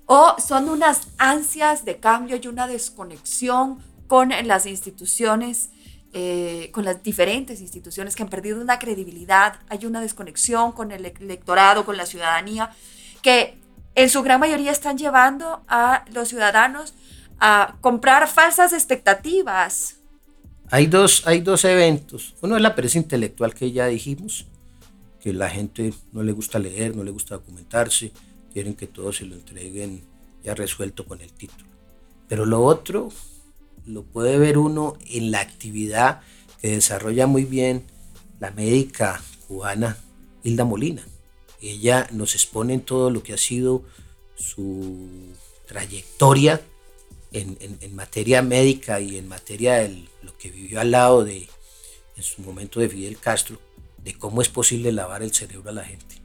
¿O 0.05 0.37
son 0.47 0.69
unas 0.69 1.09
ansias 1.17 1.87
de 1.87 2.01
cambio 2.01 2.37
y 2.37 2.49
una 2.49 2.67
desconexión 2.67 3.83
con 4.09 4.29
las 4.29 4.67
instituciones? 4.67 5.71
Eh, 6.13 6.69
con 6.75 6.85
las 6.85 7.03
diferentes 7.03 7.63
instituciones 7.63 8.15
que 8.15 8.23
han 8.23 8.29
perdido 8.29 8.61
una 8.61 8.79
credibilidad, 8.79 9.61
hay 9.71 9.87
una 9.87 10.03
desconexión 10.03 10.73
con 10.73 10.93
el 10.93 11.07
electorado, 11.07 11.87
con 11.87 11.97
la 11.97 12.05
ciudadanía, 12.05 12.69
que 13.23 13.59
en 13.95 14.11
su 14.11 14.23
gran 14.23 14.39
mayoría 14.39 14.71
están 14.71 14.99
llevando 14.99 15.65
a 15.67 16.05
los 16.13 16.29
ciudadanos 16.29 16.93
a 17.41 17.77
comprar 17.81 18.29
falsas 18.29 18.75
expectativas. 18.75 19.97
Hay 20.71 20.89
dos, 20.89 21.27
hay 21.27 21.41
dos 21.41 21.65
eventos. 21.65 22.35
Uno 22.43 22.57
es 22.57 22.63
la 22.63 22.75
pereza 22.75 22.99
intelectual 22.99 23.55
que 23.55 23.73
ya 23.73 23.87
dijimos, 23.87 24.47
que 25.23 25.33
la 25.33 25.49
gente 25.49 25.95
no 26.13 26.23
le 26.23 26.33
gusta 26.33 26.59
leer, 26.59 26.97
no 26.97 27.05
le 27.05 27.13
gusta 27.13 27.37
documentarse, 27.37 28.13
quieren 28.53 28.75
que 28.75 28.89
todo 28.89 29.13
se 29.13 29.25
lo 29.25 29.37
entreguen 29.37 30.03
ya 30.43 30.55
resuelto 30.55 31.07
con 31.07 31.21
el 31.21 31.33
título. 31.33 31.65
Pero 32.29 32.45
lo 32.45 32.63
otro 32.63 33.11
lo 33.87 34.03
puede 34.03 34.39
ver 34.39 34.59
uno 34.59 34.97
en 35.07 35.31
la 35.31 35.41
actividad 35.41 36.23
que 36.61 36.71
desarrolla 36.71 37.27
muy 37.27 37.45
bien 37.45 37.85
la 38.41 38.51
médica 38.51 39.23
cubana 39.47 39.97
Hilda 40.43 40.65
Molina. 40.65 41.07
Ella 41.61 42.09
nos 42.11 42.35
expone 42.35 42.75
en 42.75 42.81
todo 42.81 43.11
lo 43.11 43.23
que 43.23 43.33
ha 43.33 43.39
sido 43.39 43.85
su 44.35 45.09
trayectoria 45.67 46.61
en, 47.33 47.95
materia 47.95 48.43
médica 48.43 49.01
y 49.01 49.17
en 49.17 49.29
materia 49.29 49.75
de 49.75 50.05
lo 50.23 50.37
que 50.37 50.51
vivió 50.51 50.81
al 50.81 50.91
lado 50.91 51.25
de, 51.25 51.49
en 52.17 52.23
su 52.23 52.43
momento 52.43 52.81
de 52.81 52.89
Fidel 52.89 53.19
Castro, 53.19 53.59
de 54.05 54.15
cómo 54.15 54.43
es 54.43 54.49
posible 54.49 54.93
lavar 54.93 55.23
el 55.23 55.33
cerebro 55.33 55.71
a 55.71 55.75
la 55.75 55.85
gente, 55.85 56.17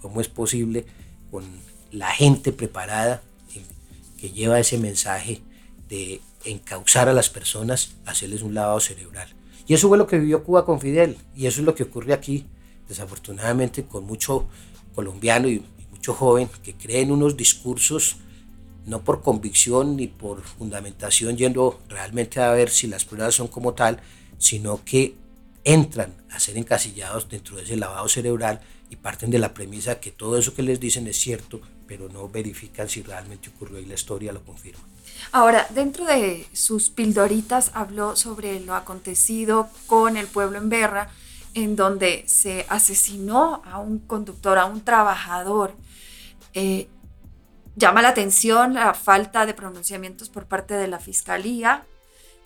cómo 0.00 0.20
es 0.20 0.28
posible 0.28 0.86
con 1.30 1.44
la 1.92 2.10
gente 2.10 2.52
preparada 2.52 3.22
que 4.18 4.30
lleva 4.30 4.58
ese 4.58 4.78
mensaje 4.78 5.40
de 5.88 6.20
encauzar 6.44 7.08
a 7.08 7.12
las 7.12 7.30
personas, 7.30 7.94
hacerles 8.04 8.42
un 8.42 8.52
lavado 8.54 8.80
cerebral. 8.80 9.28
Y 9.66 9.74
eso 9.74 9.88
fue 9.88 9.98
lo 9.98 10.06
que 10.06 10.18
vivió 10.18 10.44
Cuba 10.44 10.64
con 10.64 10.80
Fidel, 10.80 11.16
y 11.34 11.46
eso 11.46 11.60
es 11.60 11.66
lo 11.66 11.74
que 11.74 11.84
ocurre 11.84 12.12
aquí, 12.12 12.46
desafortunadamente, 12.88 13.84
con 13.84 14.04
mucho 14.04 14.48
colombiano 14.94 15.48
y, 15.48 15.62
mucho 15.90 16.14
joven 16.14 16.48
que 16.62 16.74
creen 16.74 17.10
unos 17.10 17.36
discursos 17.36 18.18
no 18.86 19.02
por 19.02 19.20
convicción 19.20 19.96
ni 19.96 20.06
por 20.06 20.42
fundamentación 20.42 21.36
yendo 21.36 21.80
realmente 21.88 22.40
a 22.40 22.52
ver 22.52 22.70
si 22.70 22.86
las 22.86 23.04
pruebas 23.04 23.34
son 23.34 23.48
como 23.48 23.74
tal, 23.74 24.00
sino 24.38 24.84
que 24.84 25.16
entran 25.68 26.14
a 26.30 26.40
ser 26.40 26.56
encasillados 26.56 27.28
dentro 27.28 27.56
de 27.56 27.64
ese 27.64 27.76
lavado 27.76 28.08
cerebral 28.08 28.60
y 28.88 28.96
parten 28.96 29.30
de 29.30 29.38
la 29.38 29.52
premisa 29.52 30.00
que 30.00 30.10
todo 30.10 30.38
eso 30.38 30.54
que 30.54 30.62
les 30.62 30.80
dicen 30.80 31.06
es 31.06 31.20
cierto, 31.20 31.60
pero 31.86 32.08
no 32.08 32.26
verifican 32.26 32.88
si 32.88 33.02
realmente 33.02 33.50
ocurrió 33.50 33.78
y 33.78 33.84
la 33.84 33.94
historia 33.94 34.32
lo 34.32 34.42
confirma. 34.42 34.82
Ahora, 35.30 35.66
dentro 35.68 36.06
de 36.06 36.46
sus 36.54 36.88
pildoritas 36.88 37.70
habló 37.74 38.16
sobre 38.16 38.60
lo 38.60 38.74
acontecido 38.74 39.68
con 39.86 40.16
el 40.16 40.26
pueblo 40.26 40.56
en 40.56 40.70
Berra, 40.70 41.10
en 41.52 41.76
donde 41.76 42.24
se 42.26 42.64
asesinó 42.70 43.62
a 43.66 43.78
un 43.78 43.98
conductor, 43.98 44.56
a 44.56 44.64
un 44.64 44.80
trabajador. 44.80 45.74
Eh, 46.54 46.88
llama 47.76 48.00
la 48.00 48.08
atención 48.08 48.72
la 48.72 48.94
falta 48.94 49.44
de 49.44 49.52
pronunciamientos 49.52 50.30
por 50.30 50.46
parte 50.46 50.72
de 50.74 50.88
la 50.88 50.98
fiscalía. 50.98 51.84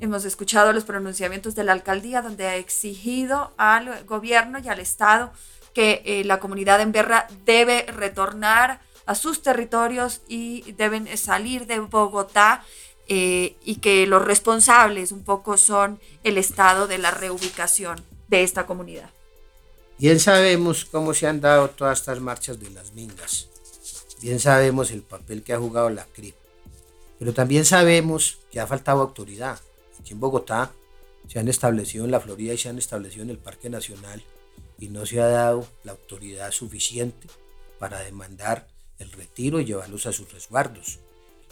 Hemos 0.01 0.25
escuchado 0.25 0.73
los 0.73 0.85
pronunciamientos 0.85 1.55
de 1.55 1.65
la 1.65 1.73
alcaldía 1.73 2.23
donde 2.23 2.47
ha 2.47 2.57
exigido 2.57 3.53
al 3.57 4.05
gobierno 4.05 4.59
y 4.59 4.69
al 4.69 4.81
Estado 4.81 5.33
que 5.75 6.03
eh, 6.05 6.25
la 6.25 6.41
comunidad 6.41 6.81
en 6.81 6.93
Berra 6.93 7.29
debe 7.45 7.87
retornar 7.87 8.81
a 9.07 9.15
sus 9.15 9.43
territorios 9.43 10.23
y 10.29 10.73
deben 10.73 11.17
salir 11.17 11.67
de 11.67 11.81
Bogotá 11.81 12.65
eh, 13.09 13.57
y 13.65 13.77
que 13.77 14.07
los 14.07 14.25
responsables 14.25 15.13
un 15.13 15.25
poco 15.25 15.57
son 15.57 16.01
el 16.25 16.39
estado 16.39 16.87
de 16.87 16.99
la 16.99 17.11
reubicación 17.11 18.05
de 18.29 18.43
esta 18.43 18.67
comunidad. 18.67 19.11
Bien 19.99 20.19
sabemos 20.19 20.85
cómo 20.85 21.15
se 21.15 21.27
han 21.27 21.41
dado 21.41 21.69
todas 21.71 22.01
estas 22.01 22.21
marchas 22.21 22.59
de 22.59 22.71
las 22.71 22.93
mingas. 22.93 23.49
Bien 24.21 24.41
sabemos 24.41 24.91
el 24.93 25.03
papel 25.03 25.43
que 25.43 25.53
ha 25.53 25.59
jugado 25.59 25.91
la 25.91 26.05
CRIP. 26.05 26.35
Pero 27.19 27.35
también 27.35 27.65
sabemos 27.65 28.39
que 28.51 28.61
ha 28.61 28.67
faltado 28.67 29.01
autoridad. 29.01 29.61
Aquí 30.03 30.15
en 30.15 30.21
Bogotá 30.21 30.73
se 31.29 31.39
han 31.39 31.47
establecido 31.47 32.05
en 32.05 32.11
la 32.11 32.19
Florida 32.19 32.53
y 32.53 32.59
se 32.59 32.69
han 32.69 32.77
establecido 32.77 33.23
en 33.23 33.31
el 33.31 33.39
Parque 33.39 33.71
Nacional 33.71 34.21
y 34.81 34.89
no 34.89 35.07
se 35.07 35.21
ha 35.21 35.29
dado 35.29 35.65
la 35.85 35.93
autoridad 35.93 36.51
suficiente 36.51 37.29
para 37.79 38.01
demandar 38.01 38.67
el 38.99 39.13
retiro 39.13 39.61
y 39.61 39.65
llevarlos 39.65 40.07
a 40.07 40.13
sus 40.13 40.33
resguardos. 40.33 40.99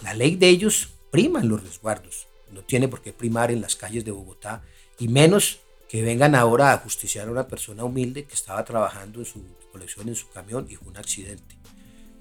La 0.02 0.14
ley 0.14 0.34
de 0.34 0.48
ellos 0.48 0.88
prima 1.12 1.44
los 1.44 1.62
resguardos, 1.62 2.26
no 2.50 2.62
tiene 2.62 2.88
por 2.88 3.02
qué 3.02 3.12
primar 3.12 3.52
en 3.52 3.60
las 3.60 3.76
calles 3.76 4.04
de 4.04 4.10
Bogotá, 4.10 4.62
y 4.98 5.06
menos 5.06 5.60
que 5.88 6.02
vengan 6.02 6.34
ahora 6.34 6.72
a 6.72 6.78
justiciar 6.78 7.28
a 7.28 7.30
una 7.30 7.46
persona 7.46 7.84
humilde 7.84 8.24
que 8.24 8.34
estaba 8.34 8.64
trabajando 8.64 9.20
en 9.20 9.26
su 9.26 9.44
colección, 9.70 10.08
en 10.08 10.16
su 10.16 10.28
camión, 10.30 10.66
y 10.68 10.74
fue 10.74 10.88
un 10.88 10.96
accidente. 10.96 11.56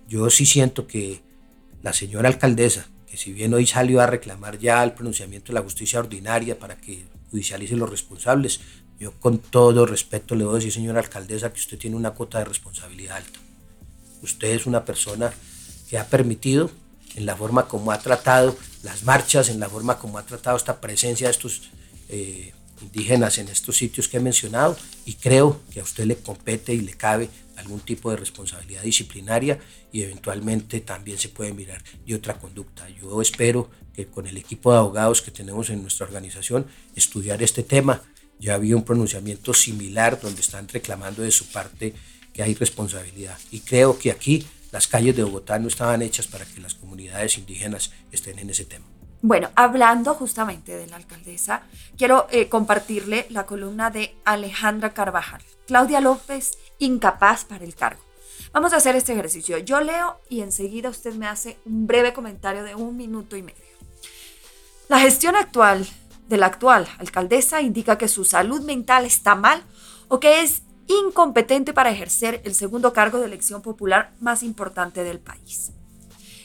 Yo 0.08 0.30
sí 0.30 0.46
siento 0.46 0.86
que 0.86 1.22
la 1.82 1.94
señora 1.94 2.30
alcaldesa, 2.30 2.88
que 3.10 3.18
si 3.18 3.34
bien 3.34 3.54
hoy 3.54 3.66
salió 3.66 4.02
a 4.02 4.06
reclamar 4.06 4.60
ya 4.60 4.84
el 4.84 4.94
pronunciamiento 4.94 5.48
de 5.48 5.56
la 5.56 5.64
justicia 5.64 6.00
ordinaria 6.00 6.60
para 6.60 6.78
que 6.78 7.06
judicialice 7.32 7.76
los 7.76 7.90
responsables, 7.90 8.62
yo 9.00 9.14
con 9.14 9.40
todo 9.40 9.86
respeto 9.86 10.36
le 10.36 10.46
a 10.46 10.52
decir, 10.54 10.72
señora 10.72 11.00
alcaldesa, 11.00 11.52
que 11.52 11.60
usted 11.60 11.78
tiene 11.78 11.96
una 11.96 12.12
cuota 12.12 12.40
de 12.40 12.46
responsabilidad 12.46 13.18
alta. 13.18 13.40
Usted 14.22 14.50
es 14.50 14.66
una 14.66 14.86
persona 14.86 15.34
que 15.90 15.98
ha 15.98 16.06
permitido, 16.06 16.70
en 17.16 17.26
la 17.26 17.36
forma 17.36 17.68
como 17.68 17.92
ha 17.92 18.00
tratado 18.00 18.56
las 18.84 19.04
marchas, 19.04 19.50
en 19.50 19.60
la 19.60 19.70
forma 19.70 19.98
como 19.98 20.18
ha 20.18 20.24
tratado 20.24 20.58
esta 20.58 20.80
presencia 20.80 21.28
de 21.28 21.32
estos 21.32 21.70
eh, 22.10 22.54
indígenas 22.82 23.38
en 23.38 23.48
estos 23.48 23.78
sitios 23.78 24.08
que 24.08 24.18
he 24.18 24.20
mencionado, 24.20 24.78
y 25.06 25.14
creo 25.14 25.62
que 25.72 25.80
a 25.80 25.84
usted 25.84 26.06
le 26.06 26.18
compete 26.18 26.74
y 26.74 26.82
le 26.82 26.94
cabe 26.94 27.30
algún 27.58 27.80
tipo 27.82 28.10
de 28.10 28.18
responsabilidad 28.18 28.84
disciplinaria 28.84 29.60
y 29.92 30.04
eventualmente 30.04 30.80
también 30.80 31.18
se 31.18 31.30
puede 31.30 31.54
mirar 31.54 31.84
de 32.06 32.16
otra 32.16 32.40
conducta. 32.40 32.88
Yo 32.90 33.22
espero 33.22 33.70
que 33.94 34.06
con 34.06 34.28
el 34.28 34.38
equipo 34.38 34.72
de 34.72 34.78
abogados 34.78 35.22
que 35.22 35.32
tenemos 35.32 35.70
en 35.70 35.82
nuestra 35.82 36.06
organización 36.06 36.66
estudiar 36.96 37.44
este 37.44 37.64
tema. 37.64 38.02
Ya 38.40 38.54
había 38.54 38.78
un 38.78 38.86
pronunciamiento 38.86 39.54
similar 39.54 40.22
donde 40.22 40.40
están 40.40 40.70
reclamando 40.70 41.24
de 41.24 41.32
su 41.32 41.48
parte 41.48 41.94
hay 42.42 42.56
responsabilidad. 42.56 43.38
Y 43.52 43.62
creo 43.62 43.98
que 43.98 44.12
aquí 44.12 44.46
las 44.72 44.88
calles 44.88 45.16
de 45.16 45.24
Bogotá 45.24 45.60
no 45.60 45.68
estaban 45.68 46.02
hechas 46.02 46.28
para 46.28 46.46
que 46.46 46.62
las 46.62 46.76
comunidades 46.76 47.38
indígenas 47.38 47.92
estén 48.12 48.40
en 48.40 48.50
ese 48.50 48.66
tema. 48.66 48.86
Bueno, 49.22 49.50
hablando 49.56 50.14
justamente 50.14 50.78
de 50.78 50.88
la 50.88 50.96
alcaldesa, 50.96 51.64
quiero 51.98 52.28
eh, 52.32 52.48
compartirle 52.48 53.28
la 53.30 53.46
columna 53.46 53.90
de 53.90 54.16
Alejandra 54.24 54.94
Carvajal. 54.94 55.42
Claudia 55.68 56.00
López, 56.00 56.58
incapaz 56.78 57.44
para 57.44 57.66
el 57.66 57.76
cargo. 57.76 58.02
Vamos 58.54 58.72
a 58.72 58.78
hacer 58.78 58.96
este 58.96 59.12
ejercicio. 59.12 59.58
Yo 59.58 59.82
leo 59.82 60.22
y 60.30 60.40
enseguida 60.40 60.90
usted 60.90 61.14
me 61.16 61.28
hace 61.28 61.60
un 61.66 61.86
breve 61.86 62.14
comentario 62.14 62.64
de 62.64 62.76
un 62.76 62.96
minuto 62.96 63.36
y 63.36 63.44
medio. 63.44 63.60
La 64.88 65.00
gestión 65.00 65.36
actual 65.36 65.86
de 66.30 66.38
la 66.38 66.46
actual 66.46 66.88
alcaldesa 66.98 67.62
indica 67.62 67.98
que 67.98 68.08
su 68.08 68.24
salud 68.24 68.62
mental 68.62 69.06
está 69.06 69.36
mal 69.36 69.64
o 70.08 70.22
que 70.22 70.42
es 70.42 70.64
incompetente 70.88 71.74
para 71.74 71.92
ejercer 71.92 72.42
el 72.46 72.56
segundo 72.56 72.94
cargo 72.94 73.20
de 73.20 73.26
elección 73.26 73.62
popular 73.62 74.14
más 74.22 74.44
importante 74.44 75.04
del 75.04 75.20
país. 75.20 75.74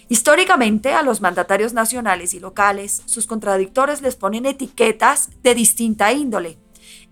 Históricamente, 0.08 0.92
a 0.92 1.02
los 1.02 1.20
mandatarios 1.20 1.72
nacionales 1.72 2.34
y 2.34 2.40
locales, 2.40 3.02
sus 3.06 3.26
contradictores 3.26 4.02
les 4.02 4.16
ponen 4.16 4.46
etiquetas 4.46 5.30
de 5.42 5.54
distinta 5.54 6.12
índole, 6.12 6.58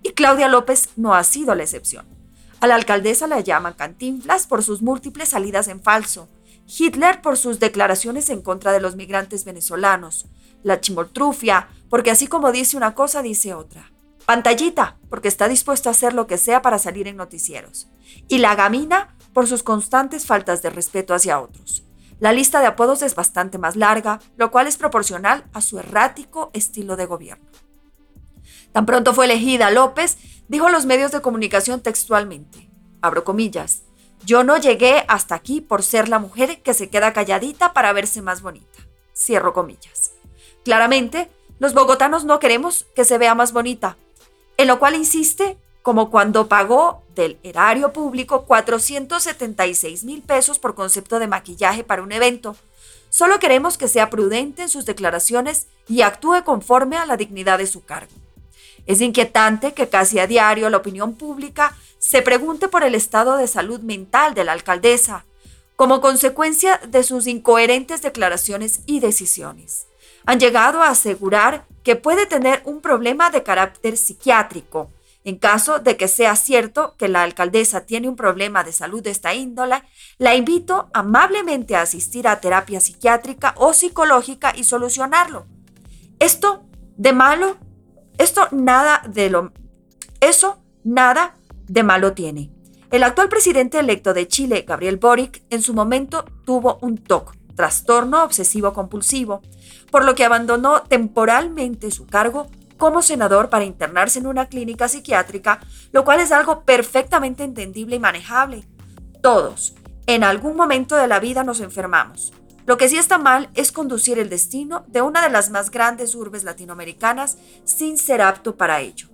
y 0.03 0.11
Claudia 0.11 0.49
López 0.49 0.91
no 0.97 1.15
ha 1.15 1.25
sido 1.25 1.55
la 1.55 1.63
excepción. 1.63 2.07
A 2.61 2.67
la 2.67 2.75
alcaldesa 2.75 3.27
la 3.27 3.41
llaman 3.41 3.75
Cantinflas 3.75 4.47
por 4.47 4.63
sus 4.63 4.83
múltiples 4.83 5.31
salidas 5.31 5.69
en 5.69 5.83
falso, 5.83 6.29
Hitler 6.67 7.21
por 7.21 7.37
sus 7.37 7.59
declaraciones 7.59 8.31
en 8.31 8.43
contra 8.43 8.73
de 8.73 8.81
los 8.81 8.95
migrantes 8.95 9.45
venezolanos, 9.45 10.27
la 10.63 10.81
chimoltrufia 10.81 11.69
porque 11.89 12.11
así 12.11 12.27
como 12.27 12.53
dice 12.53 12.77
una 12.77 12.95
cosa 12.95 13.21
dice 13.21 13.53
otra, 13.53 13.93
Pantallita, 14.25 14.99
porque 15.11 15.29
está 15.29 15.49
dispuesto 15.49 15.89
a 15.89 15.93
hacer 15.93 16.15
lo 16.15 16.27
que 16.27 16.39
sea 16.39 16.63
para 16.63 16.79
salir 16.79 17.09
en 17.09 17.17
noticieros. 17.17 17.89
Y 18.29 18.39
la 18.39 18.55
gamina, 18.55 19.17
por 19.33 19.49
sus 19.49 19.63
constantes 19.63 20.27
faltas 20.27 20.63
de 20.63 20.71
respeto 20.71 21.13
hacia 21.13 21.41
otros. 21.41 21.85
La 22.23 22.33
lista 22.33 22.61
de 22.61 22.67
apodos 22.67 23.03
es 23.03 23.17
bastante 23.17 23.59
más 23.59 23.75
larga, 23.75 24.21
lo 24.37 24.53
cual 24.53 24.69
es 24.69 24.77
proporcional 24.77 25.45
a 25.53 25.61
su 25.61 25.81
errático 25.81 26.53
estilo 26.53 26.95
de 26.95 27.07
gobierno. 27.07 27.51
Tan 28.71 28.87
pronto 28.87 29.13
fue 29.13 29.25
elegida 29.25 29.73
López, 29.73 30.19
dijo 30.47 30.69
los 30.69 30.87
medios 30.87 31.11
de 31.11 31.21
comunicación 31.21 31.81
textualmente, 31.81 32.71
abro 33.01 33.25
comillas, 33.25 33.83
yo 34.25 34.45
no 34.45 34.57
llegué 34.57 35.05
hasta 35.09 35.35
aquí 35.35 35.61
por 35.61 35.83
ser 35.83 36.09
la 36.09 36.21
mujer 36.21 36.63
que 36.63 36.75
se 36.75 36.91
queda 36.91 37.13
calladita 37.13 37.73
para 37.73 37.93
verse 37.93 38.23
más 38.23 38.41
bonita. 38.41 38.79
Cierro 39.17 39.53
comillas. 39.53 40.13
Claramente, 40.65 41.29
los 41.59 41.75
bogotanos 41.75 42.25
no 42.25 42.39
queremos 42.39 42.87
que 42.95 43.05
se 43.05 43.19
vea 43.19 43.35
más 43.35 43.53
bonita, 43.53 43.97
en 44.59 44.69
lo 44.69 44.79
cual 44.79 44.95
insiste 44.95 45.59
como 45.83 46.11
cuando 46.11 46.49
pagó 46.49 47.03
del 47.15 47.39
erario 47.43 47.93
público 47.93 48.45
476 48.45 50.05
mil 50.05 50.23
pesos 50.23 50.59
por 50.59 50.75
concepto 50.75 51.19
de 51.19 51.27
maquillaje 51.27 51.85
para 51.85 52.03
un 52.03 52.13
evento. 52.13 52.57
Solo 53.11 53.39
queremos 53.39 53.77
que 53.77 53.89
sea 53.89 54.09
prudente 54.09 54.63
en 54.63 54.69
sus 54.69 54.87
declaraciones 54.87 55.67
y 55.87 56.03
actúe 56.03 56.45
conforme 56.45 56.97
a 56.97 57.05
la 57.05 57.17
dignidad 57.17 57.59
de 57.59 57.67
su 57.67 57.85
cargo. 57.85 58.13
Es 58.87 59.01
inquietante 59.01 59.75
que 59.75 59.89
casi 59.89 60.19
a 60.19 60.27
diario 60.27 60.71
la 60.71 60.79
opinión 60.79 61.15
pública 61.15 61.77
se 61.99 62.23
pregunte 62.23 62.69
por 62.69 62.83
el 62.83 62.95
estado 62.95 63.37
de 63.37 63.47
salud 63.47 63.81
mental 63.81 64.35
de 64.35 64.45
la 64.45 64.53
alcaldesa, 64.53 65.25
como 65.77 66.01
consecuencia 66.01 66.81
de 66.89 67.03
sus 67.03 67.27
incoherentes 67.27 68.03
declaraciones 68.03 68.81
y 68.87 69.01
decisiones. 69.01 69.87
Han 70.27 70.41
llegado 70.41 70.83
a 70.83 70.89
asegurar 70.89 71.65
que 71.83 71.97
puede 71.97 72.27
tener 72.27 72.63
un 72.65 72.81
problema 72.81 73.31
de 73.31 73.43
carácter 73.43 73.97
psiquiátrico. 73.97 74.91
En 75.25 75.37
caso 75.37 75.79
de 75.79 75.97
que 75.97 76.09
sea 76.09 76.35
cierto 76.37 76.97
que 76.97 77.09
la 77.09 77.23
alcaldesa 77.23 77.87
tiene 77.87 78.09
un 78.09 78.17
problema 78.17 78.65
de 78.65 78.73
salud 78.73 79.03
de 79.03 79.11
esta 79.11 79.35
índole, 79.35 79.83
la 80.19 80.35
invito 80.35 80.91
amablemente 80.93 81.77
a 81.77 81.83
asistir 81.83 82.27
a 82.27 82.41
terapia 82.41 82.81
psiquiátrica 82.81 83.55
o 83.57 83.73
psicológica 83.73 84.53
y 84.57 84.65
solucionarlo. 84.65 85.47
Esto 86.19 86.65
de 86.97 87.13
malo 87.13 87.57
esto 88.19 88.47
nada 88.53 89.03
de 89.09 89.31
lo 89.31 89.53
eso 90.21 90.63
nada 90.85 91.35
de 91.67 91.83
malo 91.83 92.13
tiene. 92.13 92.53
El 92.91 93.03
actual 93.03 93.29
presidente 93.29 93.79
electo 93.79 94.15
de 94.15 94.29
Chile, 94.29 94.65
Gabriel 94.67 94.99
Boric, 94.99 95.43
en 95.51 95.63
su 95.63 95.75
momento 95.75 96.25
tuvo 96.45 96.79
un 96.83 96.99
TOC, 96.99 97.35
trastorno 97.57 98.23
obsesivo 98.23 98.73
compulsivo, 98.75 99.41
por 99.91 100.05
lo 100.05 100.15
que 100.15 100.25
abandonó 100.25 100.83
temporalmente 100.83 101.91
su 101.91 102.07
cargo 102.07 102.49
como 102.83 103.01
senador 103.01 103.49
para 103.49 103.65
internarse 103.65 104.19
en 104.19 104.27
una 104.27 104.47
clínica 104.47 104.89
psiquiátrica, 104.89 105.61
lo 105.93 106.05
cual 106.05 106.19
es 106.19 106.33
algo 106.33 106.65
perfectamente 106.65 107.45
entendible 107.45 107.95
y 107.95 108.01
manejable. 108.01 108.67
Todos, 109.23 109.77
en 110.09 110.25
algún 110.25 110.57
momento 110.57 110.97
de 110.97 111.07
la 111.07 111.21
vida 111.21 111.45
nos 111.45 111.61
enfermamos. 111.61 112.33
Lo 112.67 112.77
que 112.79 112.89
sí 112.89 112.97
está 112.99 113.19
mal 113.19 113.51
es 113.55 113.71
conducir 113.71 114.19
el 114.19 114.29
destino 114.29 114.85
de 114.89 115.01
una 115.01 115.23
de 115.23 115.31
las 115.31 115.51
más 115.51 115.71
grandes 115.71 116.17
urbes 116.17 116.43
latinoamericanas 116.43 117.39
sin 117.63 117.99
ser 117.99 118.21
apto 118.21 118.57
para 118.57 118.81
ello. 118.81 119.07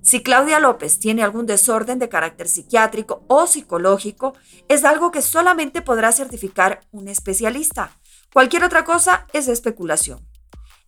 Si 0.00 0.22
Claudia 0.22 0.58
López 0.58 0.98
tiene 0.98 1.22
algún 1.22 1.44
desorden 1.44 1.98
de 1.98 2.08
carácter 2.08 2.48
psiquiátrico 2.48 3.26
o 3.28 3.46
psicológico, 3.46 4.32
es 4.68 4.82
algo 4.86 5.10
que 5.10 5.20
solamente 5.20 5.82
podrá 5.82 6.10
certificar 6.12 6.80
un 6.90 7.06
especialista. 7.06 7.90
Cualquier 8.32 8.64
otra 8.64 8.86
cosa 8.86 9.26
es 9.34 9.46
especulación. 9.46 10.29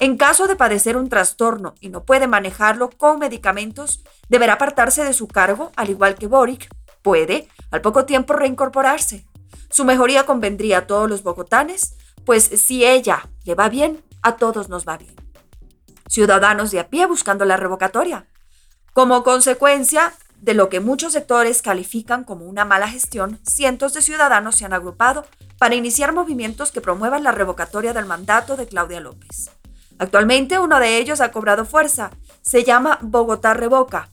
En 0.03 0.17
caso 0.17 0.49
de 0.49 0.57
padecer 0.57 0.97
un 0.97 1.09
trastorno 1.09 1.77
y 1.79 1.89
no 1.89 2.03
puede 2.03 2.27
manejarlo 2.27 2.91
con 2.91 3.21
medicamentos, 3.21 4.03
deberá 4.29 4.55
apartarse 4.55 5.05
de 5.05 5.13
su 5.13 5.29
cargo, 5.29 5.71
al 5.77 5.91
igual 5.91 6.17
que 6.17 6.27
Boric 6.27 6.69
puede, 7.03 7.47
al 7.71 7.83
poco 7.83 8.05
tiempo, 8.05 8.33
reincorporarse. 8.33 9.25
Su 9.71 9.85
mejoría 9.85 10.27
convendría 10.27 10.79
a 10.79 10.87
todos 10.89 11.09
los 11.09 11.23
bogotanes, 11.23 11.95
pues 12.25 12.43
si 12.43 12.85
ella 12.85 13.31
le 13.45 13.55
va 13.55 13.69
bien, 13.69 14.03
a 14.23 14.35
todos 14.35 14.69
nos 14.69 14.89
va 14.89 14.99
bien. 14.99 15.15
Ciudadanos 16.09 16.73
de 16.73 16.81
a 16.81 16.89
pie 16.89 17.07
buscando 17.07 17.45
la 17.45 17.57
revocatoria. 17.57 18.27
Como 18.93 19.23
consecuencia 19.23 20.15
de 20.35 20.55
lo 20.55 20.69
que 20.69 20.81
muchos 20.81 21.13
sectores 21.13 21.63
califican 21.63 22.25
como 22.25 22.47
una 22.47 22.65
mala 22.65 22.89
gestión, 22.89 23.39
cientos 23.45 23.95
de 23.95 24.03
ciudadanos 24.03 24.57
se 24.57 24.65
han 24.65 24.73
agrupado 24.73 25.25
para 25.59 25.77
iniciar 25.77 26.13
movimientos 26.13 26.73
que 26.73 26.81
promuevan 26.81 27.23
la 27.23 27.31
revocatoria 27.31 27.93
del 27.93 28.07
mandato 28.07 28.57
de 28.57 28.67
Claudia 28.67 28.99
López. 28.99 29.53
Actualmente 29.99 30.59
uno 30.59 30.81
de 30.81 30.99
ellos 30.99 31.21
ha 31.21 31.31
cobrado 31.33 31.65
fuerza. 31.65 32.11
Se 32.41 32.65
llama 32.65 32.99
Bogotá 33.03 33.55
Revoca. 33.55 34.11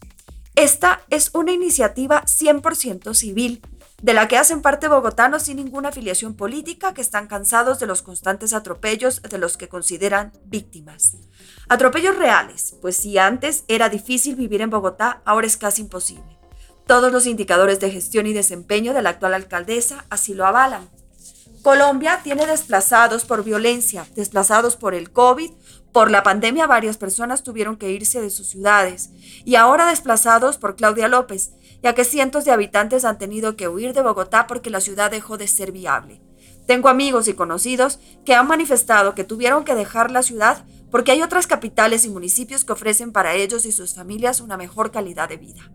Esta 0.55 1.01
es 1.09 1.31
una 1.33 1.51
iniciativa 1.51 2.23
100% 2.25 3.13
civil 3.13 3.61
de 4.01 4.13
la 4.13 4.27
que 4.27 4.37
hacen 4.37 4.61
parte 4.61 4.87
bogotanos 4.87 5.43
sin 5.43 5.57
ninguna 5.57 5.89
afiliación 5.89 6.33
política 6.33 6.93
que 6.93 7.01
están 7.01 7.27
cansados 7.27 7.79
de 7.79 7.87
los 7.87 8.01
constantes 8.01 8.53
atropellos 8.53 9.21
de 9.21 9.37
los 9.37 9.57
que 9.57 9.67
consideran 9.67 10.31
víctimas. 10.45 11.17
Atropellos 11.67 12.17
reales, 12.17 12.75
pues 12.81 12.95
si 12.95 13.17
antes 13.17 13.65
era 13.67 13.89
difícil 13.89 14.35
vivir 14.35 14.61
en 14.61 14.69
Bogotá, 14.69 15.21
ahora 15.25 15.47
es 15.47 15.57
casi 15.57 15.81
imposible. 15.81 16.39
Todos 16.85 17.11
los 17.11 17.25
indicadores 17.25 17.79
de 17.79 17.91
gestión 17.91 18.25
y 18.25 18.33
desempeño 18.33 18.93
de 18.93 19.01
la 19.01 19.11
actual 19.11 19.33
alcaldesa 19.33 20.05
así 20.09 20.33
lo 20.33 20.45
avalan. 20.45 20.89
Colombia 21.61 22.21
tiene 22.23 22.45
desplazados 22.45 23.25
por 23.25 23.43
violencia, 23.43 24.07
desplazados 24.15 24.77
por 24.77 24.95
el 24.95 25.11
COVID, 25.11 25.51
por 25.91 26.09
la 26.09 26.23
pandemia 26.23 26.67
varias 26.67 26.97
personas 26.97 27.43
tuvieron 27.43 27.75
que 27.75 27.91
irse 27.91 28.21
de 28.21 28.29
sus 28.29 28.47
ciudades 28.47 29.09
y 29.43 29.55
ahora 29.55 29.89
desplazados 29.89 30.57
por 30.57 30.77
Claudia 30.77 31.09
López, 31.09 31.51
ya 31.83 31.93
que 31.93 32.05
cientos 32.05 32.45
de 32.45 32.51
habitantes 32.51 33.03
han 33.03 33.17
tenido 33.17 33.57
que 33.57 33.67
huir 33.67 33.93
de 33.93 34.01
Bogotá 34.01 34.47
porque 34.47 34.69
la 34.69 34.79
ciudad 34.79 35.11
dejó 35.11 35.37
de 35.37 35.47
ser 35.47 35.73
viable. 35.73 36.21
Tengo 36.65 36.87
amigos 36.87 37.27
y 37.27 37.33
conocidos 37.33 37.99
que 38.25 38.35
han 38.35 38.47
manifestado 38.47 39.13
que 39.13 39.25
tuvieron 39.25 39.65
que 39.65 39.75
dejar 39.75 40.11
la 40.11 40.23
ciudad 40.23 40.65
porque 40.91 41.11
hay 41.11 41.21
otras 41.21 41.45
capitales 41.45 42.05
y 42.05 42.09
municipios 42.09 42.63
que 42.63 42.73
ofrecen 42.73 43.11
para 43.11 43.35
ellos 43.35 43.65
y 43.65 43.73
sus 43.73 43.95
familias 43.95 44.39
una 44.39 44.55
mejor 44.55 44.91
calidad 44.91 45.27
de 45.27 45.37
vida. 45.37 45.71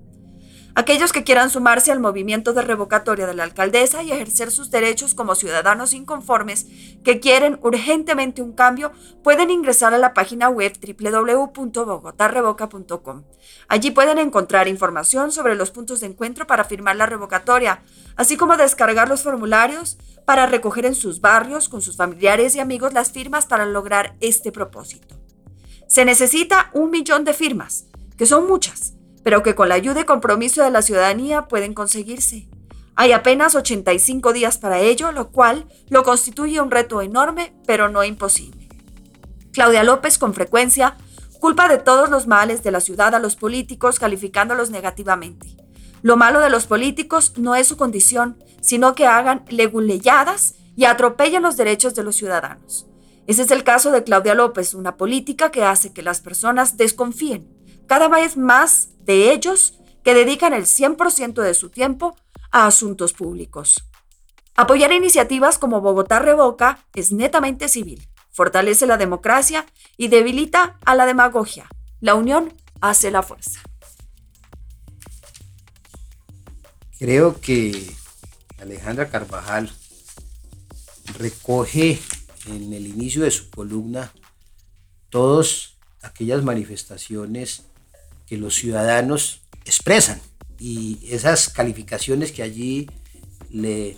Aquellos 0.76 1.12
que 1.12 1.22
quieran 1.22 1.50
sumarse 1.50 1.92
al 1.92 2.00
movimiento 2.00 2.52
de 2.52 2.62
revocatoria 2.62 3.28
de 3.28 3.34
la 3.34 3.44
alcaldesa 3.44 4.02
y 4.02 4.10
ejercer 4.10 4.50
sus 4.50 4.72
derechos 4.72 5.14
como 5.14 5.36
ciudadanos 5.36 5.92
inconformes 5.92 6.66
que 7.04 7.20
quieren 7.20 7.60
urgentemente 7.62 8.42
un 8.42 8.54
cambio 8.54 8.90
pueden 9.22 9.50
ingresar 9.50 9.94
a 9.94 9.98
la 9.98 10.12
página 10.14 10.48
web 10.48 10.72
www.bogotarrevoca.com. 10.98 13.22
Allí 13.68 13.92
pueden 13.92 14.18
encontrar 14.18 14.66
información 14.66 15.30
sobre 15.30 15.54
los 15.54 15.70
puntos 15.70 16.00
de 16.00 16.08
encuentro 16.08 16.48
para 16.48 16.64
firmar 16.64 16.96
la 16.96 17.06
revocatoria, 17.06 17.84
así 18.16 18.36
como 18.36 18.56
descargar 18.56 19.08
los 19.08 19.22
formularios 19.22 19.96
para 20.24 20.46
recoger 20.46 20.86
en 20.86 20.96
sus 20.96 21.20
barrios 21.20 21.68
con 21.68 21.82
sus 21.82 21.96
familiares 21.96 22.56
y 22.56 22.60
amigos 22.60 22.92
las 22.92 23.12
firmas 23.12 23.46
para 23.46 23.64
lograr 23.64 24.16
este 24.20 24.50
propósito. 24.50 25.14
Se 25.86 26.04
necesita 26.04 26.70
un 26.72 26.90
millón 26.90 27.22
de 27.22 27.32
firmas, 27.32 27.86
que 28.16 28.26
son 28.26 28.48
muchas 28.48 28.93
pero 29.24 29.42
que 29.42 29.56
con 29.56 29.68
la 29.68 29.74
ayuda 29.74 30.02
y 30.02 30.04
compromiso 30.04 30.62
de 30.62 30.70
la 30.70 30.82
ciudadanía 30.82 31.48
pueden 31.48 31.74
conseguirse. 31.74 32.46
Hay 32.94 33.10
apenas 33.10 33.56
85 33.56 34.32
días 34.32 34.58
para 34.58 34.78
ello, 34.78 35.10
lo 35.10 35.30
cual 35.30 35.66
lo 35.88 36.04
constituye 36.04 36.60
un 36.60 36.70
reto 36.70 37.02
enorme, 37.02 37.52
pero 37.66 37.88
no 37.88 38.04
imposible. 38.04 38.68
Claudia 39.52 39.82
López 39.82 40.18
con 40.18 40.34
frecuencia 40.34 40.96
culpa 41.40 41.68
de 41.68 41.78
todos 41.78 42.08
los 42.08 42.26
males 42.26 42.62
de 42.62 42.70
la 42.70 42.80
ciudad 42.80 43.14
a 43.14 43.18
los 43.18 43.36
políticos, 43.36 43.98
calificándolos 43.98 44.70
negativamente. 44.70 45.56
Lo 46.00 46.16
malo 46.16 46.40
de 46.40 46.48
los 46.48 46.66
políticos 46.66 47.34
no 47.36 47.54
es 47.54 47.66
su 47.66 47.76
condición, 47.76 48.38
sino 48.62 48.94
que 48.94 49.06
hagan 49.06 49.44
leguleyadas 49.48 50.54
y 50.76 50.84
atropellen 50.84 51.42
los 51.42 51.56
derechos 51.56 51.94
de 51.94 52.02
los 52.02 52.16
ciudadanos. 52.16 52.86
Ese 53.26 53.42
es 53.42 53.50
el 53.50 53.62
caso 53.62 53.90
de 53.90 54.04
Claudia 54.04 54.34
López, 54.34 54.72
una 54.72 54.96
política 54.96 55.50
que 55.50 55.64
hace 55.64 55.92
que 55.92 56.02
las 56.02 56.20
personas 56.20 56.76
desconfíen 56.76 57.53
cada 57.86 58.08
vez 58.08 58.36
más 58.36 58.90
de 59.00 59.32
ellos 59.32 59.80
que 60.02 60.14
dedican 60.14 60.52
el 60.52 60.64
100% 60.64 61.42
de 61.42 61.54
su 61.54 61.70
tiempo 61.70 62.16
a 62.50 62.66
asuntos 62.66 63.12
públicos. 63.12 63.88
Apoyar 64.54 64.92
iniciativas 64.92 65.58
como 65.58 65.80
Bogotá 65.80 66.20
Revoca 66.20 66.84
es 66.94 67.10
netamente 67.10 67.68
civil, 67.68 68.06
fortalece 68.30 68.86
la 68.86 68.96
democracia 68.96 69.66
y 69.96 70.08
debilita 70.08 70.78
a 70.84 70.94
la 70.94 71.06
demagogia. 71.06 71.68
La 72.00 72.14
unión 72.14 72.52
hace 72.80 73.10
la 73.10 73.22
fuerza. 73.22 73.60
Creo 76.98 77.40
que 77.40 77.90
Alejandra 78.60 79.10
Carvajal 79.10 79.72
recoge 81.18 82.00
en 82.46 82.72
el 82.72 82.86
inicio 82.86 83.24
de 83.24 83.30
su 83.30 83.50
columna 83.50 84.12
todas 85.10 85.76
aquellas 86.02 86.44
manifestaciones 86.44 87.64
que 88.26 88.36
los 88.36 88.54
ciudadanos 88.54 89.42
expresan. 89.64 90.20
Y 90.58 90.98
esas 91.10 91.48
calificaciones 91.48 92.32
que 92.32 92.42
allí 92.42 92.88
le 93.50 93.96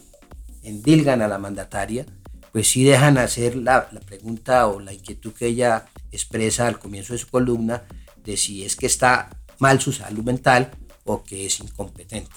endilgan 0.63 1.23
a 1.23 1.29
la 1.29 1.39
mandataria, 1.39 2.07
pues 2.53 2.69
sí 2.69 2.85
dejan 2.85 3.19
hacer 3.19 3.57
la, 3.57 3.89
pregunta 4.07 4.67
o 4.67 4.81
la 4.81 4.93
inquietud 4.93 5.33
que 5.33 5.47
ella 5.47 5.87
expresa 6.11 6.67
al 6.67 6.79
comienzo 6.79 7.13
de 7.13 7.19
su 7.19 7.29
columna 7.29 7.85
de 8.25 8.37
si 8.37 8.65
es 8.65 8.77
que 8.77 8.87
está 8.87 9.29
mal 9.59 9.81
su 9.81 9.93
salud 9.93 10.25
mental 10.25 10.71
o 11.05 11.23
que 11.23 11.47
es 11.47 11.61
incompetente. 11.61 12.31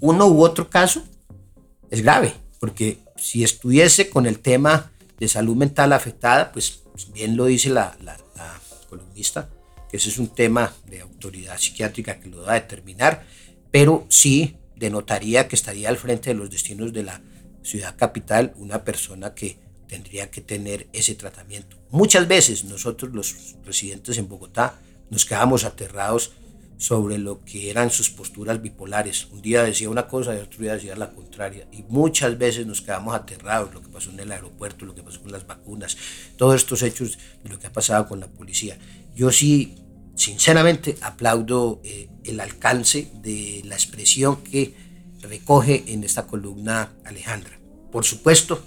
Uno 0.00 0.26
u 0.26 0.42
otro 0.42 0.70
caso 0.70 1.02
es 1.90 2.02
grave, 2.02 2.34
porque 2.60 2.98
si 3.16 3.42
estuviese 3.42 4.10
con 4.10 4.26
el 4.26 4.38
tema 4.38 4.92
de 5.18 5.28
salud 5.28 5.56
mental 5.56 5.92
afectada, 5.92 6.52
pues 6.52 6.82
bien 7.12 7.36
lo 7.36 7.46
dice 7.46 7.70
la, 7.70 7.96
columnista, 8.88 9.48
ese 9.92 10.08
es 10.08 10.18
un 10.18 10.28
tema 10.28 10.72
de 10.86 11.00
autoridad 11.00 11.58
psiquiátrica 11.58 12.20
que 12.20 12.28
lo 12.28 12.42
va 12.42 12.52
a 12.52 12.60
determinar, 12.60 13.24
pero 13.70 14.06
sí 14.08 14.56
denotaría 14.76 15.48
que 15.48 15.56
estaría 15.56 15.88
al 15.88 15.96
frente 15.96 16.30
de 16.30 16.34
los 16.34 16.50
destinos 16.50 16.92
de 16.92 17.02
la 17.02 17.20
ciudad 17.62 17.96
capital 17.96 18.52
una 18.56 18.84
persona 18.84 19.34
que 19.34 19.58
tendría 19.88 20.30
que 20.30 20.40
tener 20.40 20.86
ese 20.92 21.14
tratamiento. 21.14 21.76
Muchas 21.90 22.28
veces 22.28 22.64
nosotros 22.64 23.12
los 23.12 23.56
residentes 23.64 24.18
en 24.18 24.28
Bogotá 24.28 24.78
nos 25.10 25.24
quedamos 25.24 25.64
aterrados 25.64 26.32
sobre 26.78 27.18
lo 27.18 27.44
que 27.44 27.70
eran 27.70 27.90
sus 27.90 28.08
posturas 28.08 28.62
bipolares. 28.62 29.26
Un 29.32 29.42
día 29.42 29.64
decía 29.64 29.90
una 29.90 30.06
cosa 30.06 30.34
y 30.34 30.38
otro 30.38 30.60
día 30.60 30.74
decía 30.74 30.94
la 30.94 31.10
contraria. 31.10 31.66
Y 31.72 31.82
muchas 31.88 32.38
veces 32.38 32.66
nos 32.66 32.80
quedamos 32.80 33.14
aterrados, 33.14 33.74
lo 33.74 33.82
que 33.82 33.88
pasó 33.88 34.10
en 34.10 34.20
el 34.20 34.30
aeropuerto, 34.30 34.86
lo 34.86 34.94
que 34.94 35.02
pasó 35.02 35.20
con 35.20 35.32
las 35.32 35.46
vacunas, 35.46 35.96
todos 36.36 36.54
estos 36.54 36.82
hechos 36.82 37.18
lo 37.44 37.58
que 37.58 37.66
ha 37.66 37.72
pasado 37.72 38.06
con 38.06 38.20
la 38.20 38.28
policía. 38.28 38.78
Yo 39.18 39.32
sí, 39.32 39.74
sinceramente, 40.14 40.96
aplaudo 41.00 41.80
eh, 41.82 42.08
el 42.22 42.38
alcance 42.38 43.10
de 43.14 43.62
la 43.64 43.74
expresión 43.74 44.44
que 44.44 44.76
recoge 45.22 45.82
en 45.88 46.04
esta 46.04 46.28
columna 46.28 46.92
Alejandra. 47.04 47.58
Por 47.90 48.04
supuesto, 48.04 48.64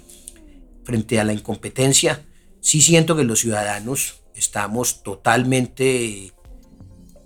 frente 0.84 1.18
a 1.18 1.24
la 1.24 1.32
incompetencia, 1.32 2.26
sí 2.60 2.82
siento 2.82 3.16
que 3.16 3.24
los 3.24 3.40
ciudadanos 3.40 4.24
estamos 4.34 5.02
totalmente 5.02 6.34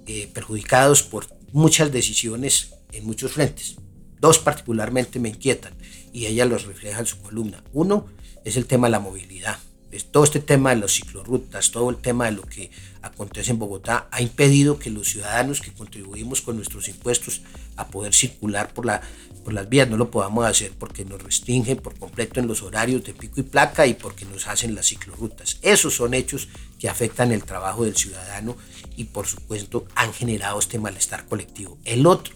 eh, 0.07 0.31
perjudicados 0.33 1.03
por 1.03 1.27
muchas 1.51 1.91
decisiones 1.91 2.75
en 2.93 3.07
muchos 3.07 3.33
frentes. 3.33 3.75
Dos 4.21 4.39
particularmente 4.39 5.19
me 5.19 5.31
inquietan 5.31 5.75
y 6.13 6.27
ella 6.27 6.45
los 6.45 6.65
refleja 6.65 7.01
en 7.01 7.07
su 7.07 7.21
columna. 7.23 7.65
Uno 7.73 8.07
es 8.45 8.57
el 8.57 8.67
tema 8.67 8.87
de 8.87 8.93
la 8.93 9.01
movilidad. 9.01 9.59
Todo 10.05 10.25
este 10.25 10.41
tema 10.41 10.71
de 10.71 10.81
las 10.81 10.93
ciclorrutas, 10.93 11.71
todo 11.71 11.91
el 11.91 11.97
tema 11.97 12.27
de 12.27 12.33
lo 12.33 12.43
que 12.43 12.71
acontece 13.03 13.51
en 13.51 13.59
Bogotá 13.59 14.09
ha 14.11 14.21
impedido 14.21 14.79
que 14.79 14.91
los 14.91 15.09
ciudadanos 15.09 15.61
que 15.61 15.73
contribuimos 15.73 16.43
con 16.43 16.57
nuestros 16.57 16.89
impuestos 16.89 17.43
a 17.77 17.89
poder 17.89 18.15
circular 18.15 18.73
por, 18.75 18.87
la, 18.87 19.01
por 19.45 19.53
las 19.53 19.69
vías 19.69 19.89
no 19.89 19.97
lo 19.97 20.11
podamos 20.11 20.45
hacer 20.45 20.73
porque 20.79 21.05
nos 21.05 21.23
restringen 21.23 21.77
por 21.77 21.99
completo 21.99 22.41
en 22.41 22.49
los 22.49 22.63
horarios 22.63 23.05
de 23.05 23.15
pico 23.15 23.41
y 23.41 23.45
placa 23.45 23.87
y 23.87 23.95
porque 23.95 24.25
nos 24.25 24.47
hacen 24.47 24.75
las 24.75 24.87
ciclorrutas. 24.87 25.59
Esos 25.63 25.95
son 25.95 26.15
hechos 26.15 26.49
que 26.79 26.89
afectan 26.89 27.33
el 27.33 27.45
trabajo 27.45 27.85
del 27.85 27.97
ciudadano 27.97 28.57
y 28.97 29.05
por 29.05 29.27
supuesto 29.27 29.87
han 29.95 30.13
generado 30.13 30.59
este 30.59 30.79
malestar 30.79 31.27
colectivo. 31.27 31.79
El 31.85 32.07
otro, 32.07 32.35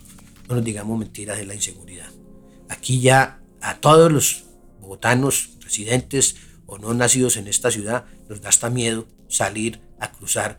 no 0.48 0.56
nos 0.56 0.64
digamos 0.64 0.98
mentiras, 0.98 1.38
de 1.38 1.46
la 1.46 1.54
inseguridad. 1.54 2.10
Aquí 2.68 3.00
ya 3.00 3.40
a 3.60 3.78
todos 3.78 4.10
los 4.10 4.44
bogotanos, 4.80 5.50
residentes 5.60 6.36
o 6.70 6.78
no 6.78 6.94
nacidos 6.94 7.36
en 7.36 7.48
esta 7.48 7.70
ciudad, 7.70 8.04
nos 8.28 8.40
da 8.40 8.48
hasta 8.48 8.70
miedo 8.70 9.06
salir 9.28 9.80
a 9.98 10.12
cruzar 10.12 10.58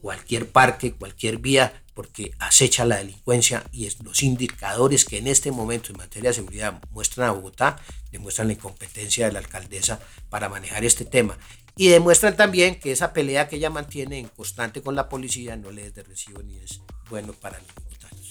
cualquier 0.00 0.48
parque, 0.50 0.94
cualquier 0.94 1.36
vía, 1.38 1.84
porque 1.94 2.32
acecha 2.38 2.86
la 2.86 2.96
delincuencia 2.96 3.62
y 3.70 3.88
los 4.02 4.22
indicadores 4.22 5.04
que 5.04 5.18
en 5.18 5.26
este 5.26 5.52
momento 5.52 5.92
en 5.92 5.98
materia 5.98 6.30
de 6.30 6.34
seguridad 6.34 6.80
muestran 6.90 7.28
a 7.28 7.32
Bogotá 7.32 7.78
demuestran 8.10 8.46
la 8.46 8.54
incompetencia 8.54 9.26
de 9.26 9.32
la 9.32 9.40
alcaldesa 9.40 10.00
para 10.30 10.48
manejar 10.48 10.86
este 10.86 11.04
tema 11.04 11.36
y 11.76 11.88
demuestran 11.88 12.34
también 12.34 12.80
que 12.80 12.92
esa 12.92 13.12
pelea 13.12 13.46
que 13.46 13.56
ella 13.56 13.68
mantiene 13.68 14.18
en 14.18 14.28
constante 14.28 14.80
con 14.80 14.96
la 14.96 15.10
policía 15.10 15.54
no 15.56 15.70
le 15.70 15.86
es 15.86 15.94
de 15.94 16.02
recibo 16.02 16.42
ni 16.42 16.56
es 16.56 16.80
bueno 17.10 17.34
para 17.34 17.58
los 17.58 17.74
bogotanos. 17.74 18.28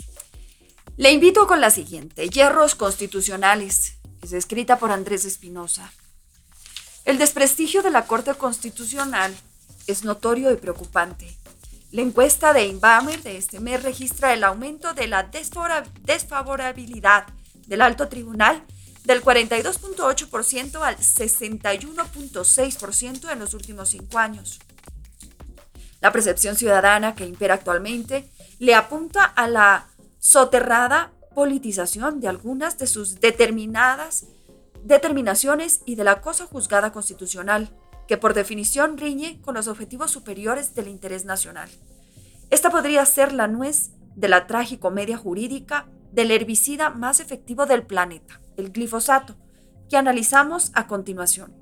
Le 0.97 1.11
invito 1.11 1.45
con 1.45 1.61
la 1.61 1.69
siguiente, 1.69 2.29
Hierros 2.29 2.73
Constitucionales, 2.73 3.97
es 4.23 4.33
escrita 4.33 4.79
por 4.79 4.91
Andrés 4.91 5.25
Espinosa. 5.25 5.91
El 7.03 7.17
desprestigio 7.17 7.81
de 7.81 7.89
la 7.89 8.05
Corte 8.05 8.35
Constitucional 8.35 9.35
es 9.87 10.03
notorio 10.03 10.51
y 10.51 10.57
preocupante. 10.57 11.35
La 11.91 12.01
encuesta 12.01 12.53
de 12.53 12.67
Inbamer 12.67 13.23
de 13.23 13.37
este 13.37 13.59
mes 13.59 13.81
registra 13.81 14.33
el 14.33 14.43
aumento 14.43 14.93
de 14.93 15.07
la 15.07 15.27
desfavorabilidad 16.03 17.25
del 17.65 17.81
alto 17.81 18.07
tribunal 18.07 18.63
del 19.03 19.23
42.8% 19.23 20.79
al 20.81 20.97
61.6% 20.97 23.31
en 23.31 23.39
los 23.39 23.55
últimos 23.55 23.89
cinco 23.89 24.19
años. 24.19 24.59
La 26.01 26.11
percepción 26.11 26.55
ciudadana 26.55 27.15
que 27.15 27.25
impera 27.25 27.55
actualmente 27.55 28.29
le 28.59 28.75
apunta 28.75 29.25
a 29.25 29.47
la 29.47 29.87
soterrada 30.19 31.11
politización 31.33 32.21
de 32.21 32.27
algunas 32.27 32.77
de 32.77 32.85
sus 32.85 33.19
determinadas 33.19 34.25
determinaciones 34.83 35.81
y 35.85 35.95
de 35.95 36.03
la 36.03 36.21
cosa 36.21 36.45
juzgada 36.45 36.91
constitucional, 36.91 37.69
que 38.07 38.17
por 38.17 38.33
definición 38.33 38.97
riñe 38.97 39.41
con 39.41 39.55
los 39.55 39.67
objetivos 39.67 40.11
superiores 40.11 40.75
del 40.75 40.87
interés 40.87 41.25
nacional. 41.25 41.69
Esta 42.49 42.69
podría 42.69 43.05
ser 43.05 43.31
la 43.31 43.47
nuez 43.47 43.91
de 44.15 44.27
la 44.27 44.47
tragicomedia 44.47 45.17
jurídica 45.17 45.87
del 46.11 46.31
herbicida 46.31 46.89
más 46.89 47.19
efectivo 47.19 47.65
del 47.65 47.83
planeta, 47.83 48.41
el 48.57 48.71
glifosato, 48.71 49.35
que 49.89 49.97
analizamos 49.97 50.71
a 50.73 50.87
continuación. 50.87 51.53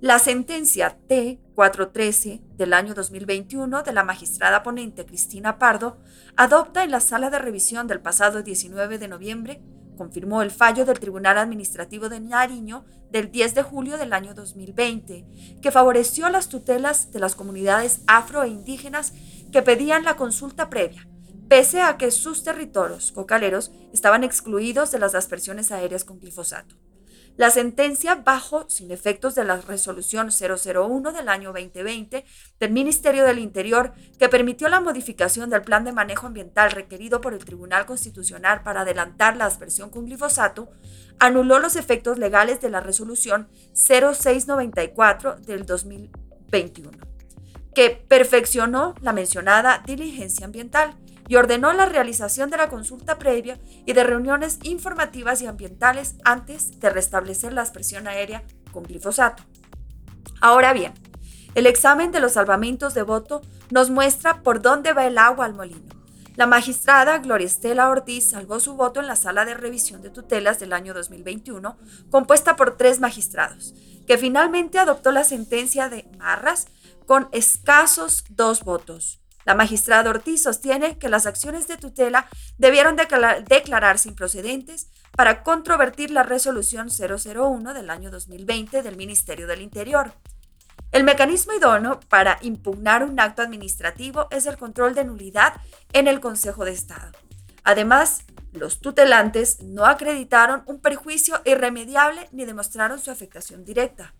La 0.00 0.18
sentencia 0.18 0.98
T413 1.08 2.42
del 2.56 2.72
año 2.74 2.94
2021 2.94 3.82
de 3.82 3.92
la 3.92 4.04
magistrada 4.04 4.62
ponente 4.62 5.06
Cristina 5.06 5.58
Pardo 5.58 5.98
adopta 6.36 6.84
en 6.84 6.90
la 6.90 7.00
sala 7.00 7.30
de 7.30 7.38
revisión 7.38 7.86
del 7.86 8.00
pasado 8.00 8.42
19 8.42 8.98
de 8.98 9.08
noviembre, 9.08 9.62
confirmó 9.94 10.42
el 10.42 10.50
fallo 10.50 10.84
del 10.84 11.00
Tribunal 11.00 11.38
Administrativo 11.38 12.08
de 12.08 12.20
Nariño 12.20 12.84
del 13.10 13.30
10 13.30 13.54
de 13.54 13.62
julio 13.62 13.96
del 13.96 14.12
año 14.12 14.34
2020, 14.34 15.58
que 15.62 15.70
favoreció 15.70 16.28
las 16.28 16.48
tutelas 16.48 17.12
de 17.12 17.20
las 17.20 17.34
comunidades 17.34 18.02
afro 18.06 18.42
e 18.42 18.48
indígenas 18.48 19.12
que 19.52 19.62
pedían 19.62 20.04
la 20.04 20.16
consulta 20.16 20.68
previa 20.68 21.06
pese 21.48 21.82
a 21.82 21.96
que 21.96 22.10
sus 22.10 22.42
territorios 22.42 23.12
cocaleros 23.12 23.70
estaban 23.92 24.24
excluidos 24.24 24.90
de 24.90 24.98
las 24.98 25.14
aspersiones 25.14 25.70
aéreas 25.70 26.04
con 26.04 26.18
glifosato. 26.18 26.76
La 27.36 27.50
sentencia 27.50 28.14
bajo 28.14 28.64
sin 28.70 28.92
efectos 28.92 29.34
de 29.34 29.42
la 29.42 29.56
resolución 29.56 30.28
001 30.30 31.12
del 31.12 31.28
año 31.28 31.52
2020 31.52 32.24
del 32.60 32.70
Ministerio 32.70 33.24
del 33.24 33.40
Interior 33.40 33.92
que 34.20 34.28
permitió 34.28 34.68
la 34.68 34.80
modificación 34.80 35.50
del 35.50 35.62
plan 35.62 35.84
de 35.84 35.90
manejo 35.90 36.28
ambiental 36.28 36.70
requerido 36.70 37.20
por 37.20 37.34
el 37.34 37.44
Tribunal 37.44 37.86
Constitucional 37.86 38.62
para 38.62 38.82
adelantar 38.82 39.36
la 39.36 39.46
aspersión 39.46 39.90
con 39.90 40.04
glifosato, 40.04 40.70
anuló 41.18 41.58
los 41.58 41.74
efectos 41.74 42.20
legales 42.20 42.60
de 42.60 42.70
la 42.70 42.80
resolución 42.80 43.48
0694 43.72 45.34
del 45.40 45.66
2021, 45.66 46.92
que 47.74 47.90
perfeccionó 47.90 48.94
la 49.00 49.12
mencionada 49.12 49.82
diligencia 49.84 50.46
ambiental 50.46 50.94
y 51.28 51.36
ordenó 51.36 51.72
la 51.72 51.86
realización 51.86 52.50
de 52.50 52.56
la 52.56 52.68
consulta 52.68 53.18
previa 53.18 53.58
y 53.86 53.92
de 53.92 54.04
reuniones 54.04 54.58
informativas 54.62 55.42
y 55.42 55.46
ambientales 55.46 56.16
antes 56.24 56.80
de 56.80 56.90
restablecer 56.90 57.52
la 57.52 57.62
expresión 57.62 58.06
aérea 58.06 58.44
con 58.72 58.84
glifosato. 58.84 59.42
Ahora 60.40 60.72
bien, 60.72 60.92
el 61.54 61.66
examen 61.66 62.10
de 62.10 62.20
los 62.20 62.32
salvamentos 62.32 62.94
de 62.94 63.02
voto 63.02 63.42
nos 63.70 63.90
muestra 63.90 64.42
por 64.42 64.60
dónde 64.60 64.92
va 64.92 65.06
el 65.06 65.18
agua 65.18 65.46
al 65.46 65.54
molino. 65.54 65.94
La 66.36 66.46
magistrada 66.46 67.18
Gloria 67.18 67.46
Estela 67.46 67.88
Ortiz 67.88 68.30
salvó 68.30 68.58
su 68.58 68.74
voto 68.74 68.98
en 68.98 69.06
la 69.06 69.14
sala 69.14 69.44
de 69.44 69.54
revisión 69.54 70.02
de 70.02 70.10
tutelas 70.10 70.58
del 70.58 70.72
año 70.72 70.92
2021, 70.92 71.78
compuesta 72.10 72.56
por 72.56 72.76
tres 72.76 72.98
magistrados, 72.98 73.72
que 74.08 74.18
finalmente 74.18 74.80
adoptó 74.80 75.12
la 75.12 75.22
sentencia 75.22 75.88
de 75.88 76.10
Marras 76.18 76.66
con 77.06 77.28
escasos 77.30 78.24
dos 78.30 78.64
votos. 78.64 79.23
La 79.44 79.54
magistrada 79.54 80.10
Ortiz 80.10 80.42
sostiene 80.42 80.98
que 80.98 81.08
las 81.08 81.26
acciones 81.26 81.68
de 81.68 81.76
tutela 81.76 82.26
debieron 82.56 82.96
declararse 82.96 84.08
improcedentes 84.08 84.88
para 85.12 85.42
controvertir 85.42 86.10
la 86.10 86.22
resolución 86.22 86.88
001 86.88 87.74
del 87.74 87.90
año 87.90 88.10
2020 88.10 88.82
del 88.82 88.96
Ministerio 88.96 89.46
del 89.46 89.60
Interior. 89.60 90.12
El 90.92 91.04
mecanismo 91.04 91.52
idóneo 91.52 92.00
para 92.08 92.38
impugnar 92.42 93.02
un 93.02 93.18
acto 93.18 93.42
administrativo 93.42 94.28
es 94.30 94.46
el 94.46 94.56
control 94.56 94.94
de 94.94 95.04
nulidad 95.04 95.54
en 95.92 96.08
el 96.08 96.20
Consejo 96.20 96.64
de 96.64 96.72
Estado. 96.72 97.10
Además, 97.64 98.24
los 98.52 98.80
tutelantes 98.80 99.60
no 99.62 99.86
acreditaron 99.86 100.62
un 100.66 100.80
perjuicio 100.80 101.40
irremediable 101.44 102.28
ni 102.30 102.44
demostraron 102.44 103.00
su 103.00 103.10
afectación 103.10 103.64
directa. 103.64 104.14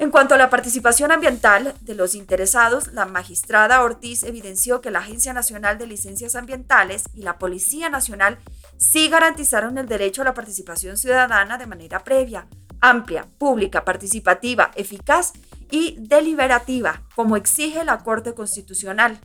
En 0.00 0.10
cuanto 0.10 0.34
a 0.34 0.38
la 0.38 0.48
participación 0.48 1.12
ambiental 1.12 1.74
de 1.82 1.94
los 1.94 2.14
interesados, 2.14 2.94
la 2.94 3.04
magistrada 3.04 3.82
Ortiz 3.82 4.22
evidenció 4.22 4.80
que 4.80 4.90
la 4.90 5.00
Agencia 5.00 5.34
Nacional 5.34 5.76
de 5.76 5.86
Licencias 5.86 6.36
Ambientales 6.36 7.04
y 7.12 7.20
la 7.20 7.38
Policía 7.38 7.90
Nacional 7.90 8.38
sí 8.78 9.10
garantizaron 9.10 9.76
el 9.76 9.86
derecho 9.86 10.22
a 10.22 10.24
la 10.24 10.32
participación 10.32 10.96
ciudadana 10.96 11.58
de 11.58 11.66
manera 11.66 12.02
previa, 12.02 12.46
amplia, 12.80 13.28
pública, 13.36 13.84
participativa, 13.84 14.70
eficaz 14.74 15.34
y 15.70 15.96
deliberativa, 15.98 17.02
como 17.14 17.36
exige 17.36 17.84
la 17.84 17.98
Corte 17.98 18.32
Constitucional. 18.32 19.20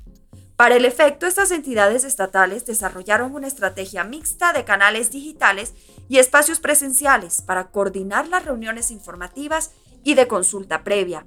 Para 0.57 0.75
el 0.75 0.83
efecto, 0.83 1.25
estas 1.25 1.51
entidades 1.51 2.03
estatales 2.03 2.65
desarrollaron 2.65 3.33
una 3.33 3.47
estrategia 3.47 4.03
mixta 4.03 4.51
de 4.51 4.65
canales 4.65 5.09
digitales 5.09 5.73
y 6.09 6.19
espacios 6.19 6.59
presenciales 6.59 7.41
para 7.41 7.67
coordinar 7.71 8.27
las 8.27 8.43
reuniones 8.43 8.91
informativas 8.91 9.71
y 10.05 10.13
de 10.13 10.29
consulta 10.29 10.85
previa, 10.85 11.25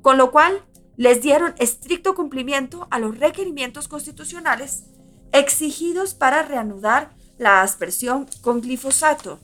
con 0.00 0.16
lo 0.16 0.30
cual 0.30 0.64
les 0.96 1.20
dieron 1.20 1.54
estricto 1.58 2.14
cumplimiento 2.14 2.88
a 2.90 2.98
los 2.98 3.18
requerimientos 3.18 3.88
constitucionales 3.88 4.84
exigidos 5.32 6.14
para 6.14 6.42
reanudar 6.42 7.10
la 7.36 7.60
aspersión 7.60 8.26
con 8.40 8.60
glifosato. 8.60 9.38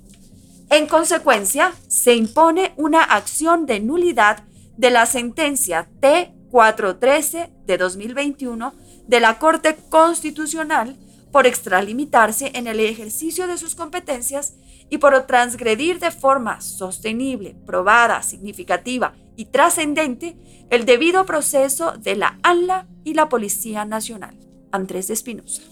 En 0.70 0.86
consecuencia, 0.86 1.72
se 1.88 2.14
impone 2.14 2.72
una 2.76 3.02
acción 3.02 3.66
de 3.66 3.80
nulidad 3.80 4.44
de 4.76 4.90
la 4.90 5.06
sentencia 5.06 5.88
T413 6.00 7.50
de 7.66 7.78
2021 7.78 8.74
de 9.06 9.20
la 9.20 9.38
Corte 9.38 9.76
Constitucional 9.88 10.96
por 11.32 11.46
extralimitarse 11.46 12.52
en 12.54 12.66
el 12.66 12.80
ejercicio 12.80 13.46
de 13.46 13.58
sus 13.58 13.74
competencias 13.74 14.54
y 14.88 14.98
por 14.98 15.26
transgredir 15.26 15.98
de 15.98 16.10
forma 16.10 16.60
sostenible, 16.60 17.56
probada, 17.66 18.22
significativa 18.22 19.14
y 19.36 19.46
trascendente 19.46 20.36
el 20.70 20.84
debido 20.84 21.26
proceso 21.26 21.92
de 21.92 22.16
la 22.16 22.38
ANLA 22.42 22.86
y 23.04 23.14
la 23.14 23.28
Policía 23.28 23.84
Nacional. 23.84 24.36
Andrés 24.72 25.08
de 25.08 25.14
Espinosa. 25.14 25.62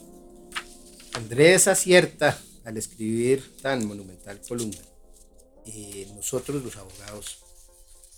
Andrés 1.15 1.69
acierta 1.69 2.39
al 2.65 2.77
escribir 2.77 3.57
tan 3.61 3.87
monumental 3.87 4.41
columna. 4.47 4.79
Eh, 5.67 6.09
nosotros 6.15 6.63
los 6.63 6.77
abogados 6.77 7.39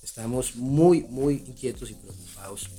estamos 0.02 0.56
muy, 0.56 1.02
muy 1.02 1.34
inquietos 1.46 1.90
y 1.90 1.94
preocupados 1.94 2.70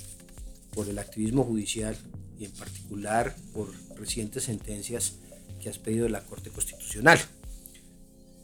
por 0.74 0.88
el 0.88 0.98
activismo 0.98 1.44
judicial 1.44 1.96
y 2.38 2.44
en 2.44 2.52
particular 2.52 3.34
por 3.52 3.70
recientes 3.96 4.44
sentencias 4.44 5.14
que 5.60 5.68
has 5.68 5.78
pedido 5.78 6.08
la 6.08 6.22
Corte 6.22 6.50
Constitucional. 6.50 7.18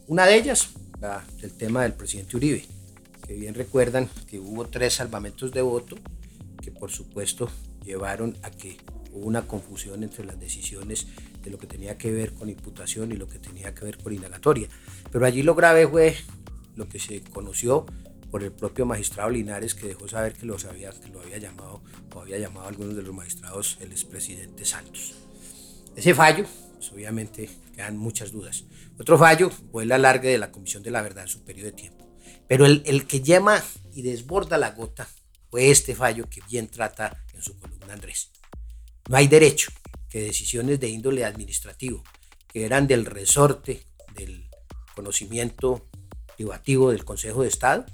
Una 0.07 0.27
de 0.27 0.37
ellas, 0.37 0.71
la, 1.01 1.25
el 1.41 1.53
tema 1.53 1.83
del 1.83 1.95
presidente 1.95 2.37
Uribe, 2.37 2.67
que 3.27 3.35
bien 3.35 3.55
recuerdan 3.55 4.09
que 4.29 4.39
hubo 4.39 4.67
tres 4.67 4.95
salvamentos 4.95 5.51
de 5.51 5.63
voto 5.63 5.97
que 6.63 6.71
por 6.71 6.91
supuesto 6.91 7.49
llevaron 7.85 8.37
a 8.43 8.51
que 8.51 8.77
hubo 9.13 9.27
una 9.27 9.47
confusión 9.47 10.03
entre 10.03 10.25
las 10.25 10.39
decisiones 10.39 11.07
de 11.43 11.51
lo 11.51 11.59
que 11.59 11.67
tenía 11.67 11.97
que 11.97 12.11
ver 12.11 12.35
con 12.35 12.51
imputación 12.51 13.13
y 13.13 13.17
lo 13.17 13.29
que 13.29 13.39
tenía 13.39 13.75
que 13.75 13.85
ver 13.87 13.97
con 13.97 14.13
indagatoria. 14.13 14.69
Pero 15.11 15.25
allí 15.25 15.43
lo 15.43 15.55
grave 15.55 15.87
fue 15.89 16.17
lo 16.77 16.87
que 16.89 16.99
se 16.99 17.23
conoció 17.23 17.87
por 18.31 18.43
el 18.43 18.53
propio 18.53 18.85
magistrado 18.85 19.31
Linares 19.31 19.75
que 19.75 19.87
dejó 19.87 20.09
saber 20.09 20.35
que, 20.35 20.45
lo 20.45 20.59
sabía, 20.59 20.91
que 20.91 21.09
lo 21.09 21.21
había 21.21 21.39
llamado 21.39 21.83
o 22.15 22.21
había 22.21 22.39
llamado 22.39 22.67
a 22.67 22.69
algunos 22.69 22.97
de 22.97 23.03
los 23.03 23.15
magistrados 23.15 23.79
el 23.81 23.93
expresidente 23.93 24.65
Santos. 24.65 25.15
Ese 25.97 26.15
fallo, 26.15 26.45
pues 26.75 26.93
obviamente 26.93 27.49
quedan 27.75 27.97
muchas 27.97 28.33
dudas. 28.33 28.65
Otro 28.99 29.19
fallo 29.19 29.51
fue 29.51 29.85
el 29.85 29.93
alargue 29.93 30.29
de 30.29 30.39
la 30.39 30.53
Comisión 30.53 30.83
de 30.83 30.91
la 30.91 31.03
Verdad 31.03 31.25
en 31.25 31.29
su 31.29 31.45
periodo 31.45 31.67
de 31.67 31.73
tiempo. 31.73 32.07
Pero 32.47 32.67
el, 32.67 32.83
el 32.87 33.07
que 33.07 33.21
llama 33.21 33.63
y 33.93 34.03
desborda 34.03 34.59
la 34.59 34.71
gota 34.71 35.09
fue 35.51 35.71
este 35.71 35.95
fallo 35.95 36.29
que 36.29 36.41
bien 36.51 36.69
trata 36.69 37.25
en 37.33 37.43
su 37.43 37.59
columna 37.59 37.95
Andrés. 37.95 38.31
No 39.09 39.17
hay 39.17 39.29
derecho 39.29 39.71
que 40.09 40.23
decisiones 40.23 40.81
de 40.81 40.89
índole 40.89 41.25
administrativo, 41.25 42.03
que 42.49 42.65
eran 42.65 42.87
del 42.87 43.05
resorte 43.05 43.85
del 44.15 44.49
conocimiento 44.95 45.89
privativo 46.37 46.91
del 46.91 47.05
Consejo 47.05 47.43
de 47.43 47.49
Estado, 47.49 47.87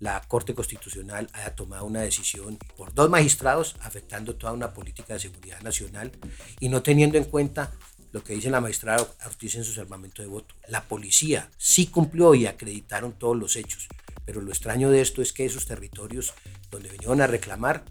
la 0.00 0.20
Corte 0.28 0.54
Constitucional 0.54 1.28
haya 1.32 1.54
tomado 1.54 1.84
una 1.84 2.02
decisión 2.02 2.58
por 2.76 2.94
dos 2.94 3.10
magistrados 3.10 3.76
afectando 3.80 4.36
toda 4.36 4.52
una 4.52 4.72
política 4.72 5.14
de 5.14 5.20
seguridad 5.20 5.60
nacional 5.62 6.12
y 6.60 6.68
no 6.68 6.82
teniendo 6.82 7.18
en 7.18 7.24
cuenta 7.24 7.72
lo 8.12 8.24
que 8.24 8.34
dice 8.34 8.50
la 8.50 8.60
magistrada 8.60 9.06
Ortiz 9.26 9.54
en 9.56 9.64
su 9.64 9.72
salvamento 9.72 10.22
de 10.22 10.28
voto. 10.28 10.54
La 10.68 10.84
policía 10.84 11.50
sí 11.58 11.86
cumplió 11.86 12.34
y 12.34 12.46
acreditaron 12.46 13.12
todos 13.12 13.36
los 13.36 13.56
hechos, 13.56 13.88
pero 14.24 14.40
lo 14.40 14.50
extraño 14.50 14.90
de 14.90 15.00
esto 15.00 15.22
es 15.22 15.32
que 15.32 15.44
esos 15.44 15.66
territorios 15.66 16.34
donde 16.70 16.88
vinieron 16.88 17.20
a 17.20 17.26
reclamar 17.26 17.84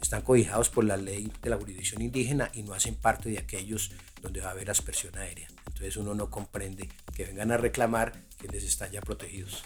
están 0.00 0.22
cobijados 0.22 0.70
por 0.70 0.84
la 0.84 0.96
ley 0.96 1.30
de 1.42 1.50
la 1.50 1.56
jurisdicción 1.56 2.02
indígena 2.02 2.50
y 2.54 2.62
no 2.62 2.72
hacen 2.72 2.94
parte 2.94 3.28
de 3.28 3.38
aquellos 3.38 3.92
donde 4.22 4.40
va 4.40 4.48
a 4.48 4.52
haber 4.52 4.70
aspersión 4.70 5.16
aérea. 5.16 5.48
Entonces 5.66 5.96
uno 5.96 6.14
no 6.14 6.30
comprende 6.30 6.88
que 7.14 7.24
vengan 7.24 7.52
a 7.52 7.56
reclamar 7.56 8.12
quienes 8.38 8.64
están 8.64 8.90
ya 8.90 9.00
protegidos. 9.00 9.62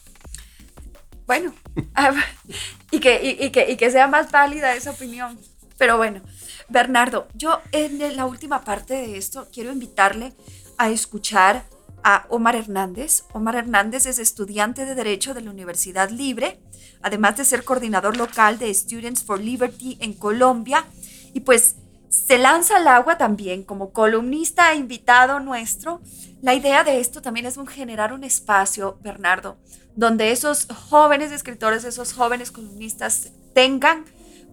Bueno, 1.26 1.54
y, 2.90 3.00
que, 3.00 3.36
y, 3.40 3.50
que, 3.50 3.70
y 3.70 3.76
que 3.76 3.90
sea 3.90 4.08
más 4.08 4.30
válida 4.30 4.74
esa 4.74 4.90
opinión. 4.90 5.38
Pero 5.78 5.96
bueno, 5.96 6.22
Bernardo, 6.68 7.28
yo 7.34 7.60
en 7.72 8.16
la 8.16 8.26
última 8.26 8.64
parte 8.64 8.94
de 8.94 9.18
esto 9.18 9.48
quiero 9.52 9.72
invitarle 9.72 10.32
a 10.78 10.90
escuchar 10.90 11.64
a 12.02 12.26
Omar 12.28 12.56
Hernández. 12.56 13.24
Omar 13.32 13.56
Hernández 13.56 14.06
es 14.06 14.18
estudiante 14.18 14.84
de 14.84 14.94
Derecho 14.94 15.34
de 15.34 15.40
la 15.40 15.50
Universidad 15.50 16.10
Libre, 16.10 16.60
además 17.02 17.36
de 17.36 17.44
ser 17.44 17.64
coordinador 17.64 18.16
local 18.16 18.58
de 18.58 18.72
Students 18.72 19.24
for 19.24 19.40
Liberty 19.40 19.96
en 20.00 20.12
Colombia. 20.12 20.84
Y 21.32 21.40
pues 21.40 21.76
se 22.08 22.38
lanza 22.38 22.76
al 22.76 22.86
agua 22.86 23.18
también 23.18 23.64
como 23.64 23.92
columnista 23.92 24.74
invitado 24.74 25.40
nuestro. 25.40 26.00
La 26.42 26.54
idea 26.54 26.84
de 26.84 27.00
esto 27.00 27.22
también 27.22 27.46
es 27.46 27.58
generar 27.68 28.12
un 28.12 28.22
espacio, 28.22 28.98
Bernardo, 29.02 29.56
donde 29.96 30.30
esos 30.30 30.66
jóvenes 30.90 31.32
escritores, 31.32 31.84
esos 31.84 32.12
jóvenes 32.12 32.50
columnistas 32.50 33.32
tengan 33.54 34.04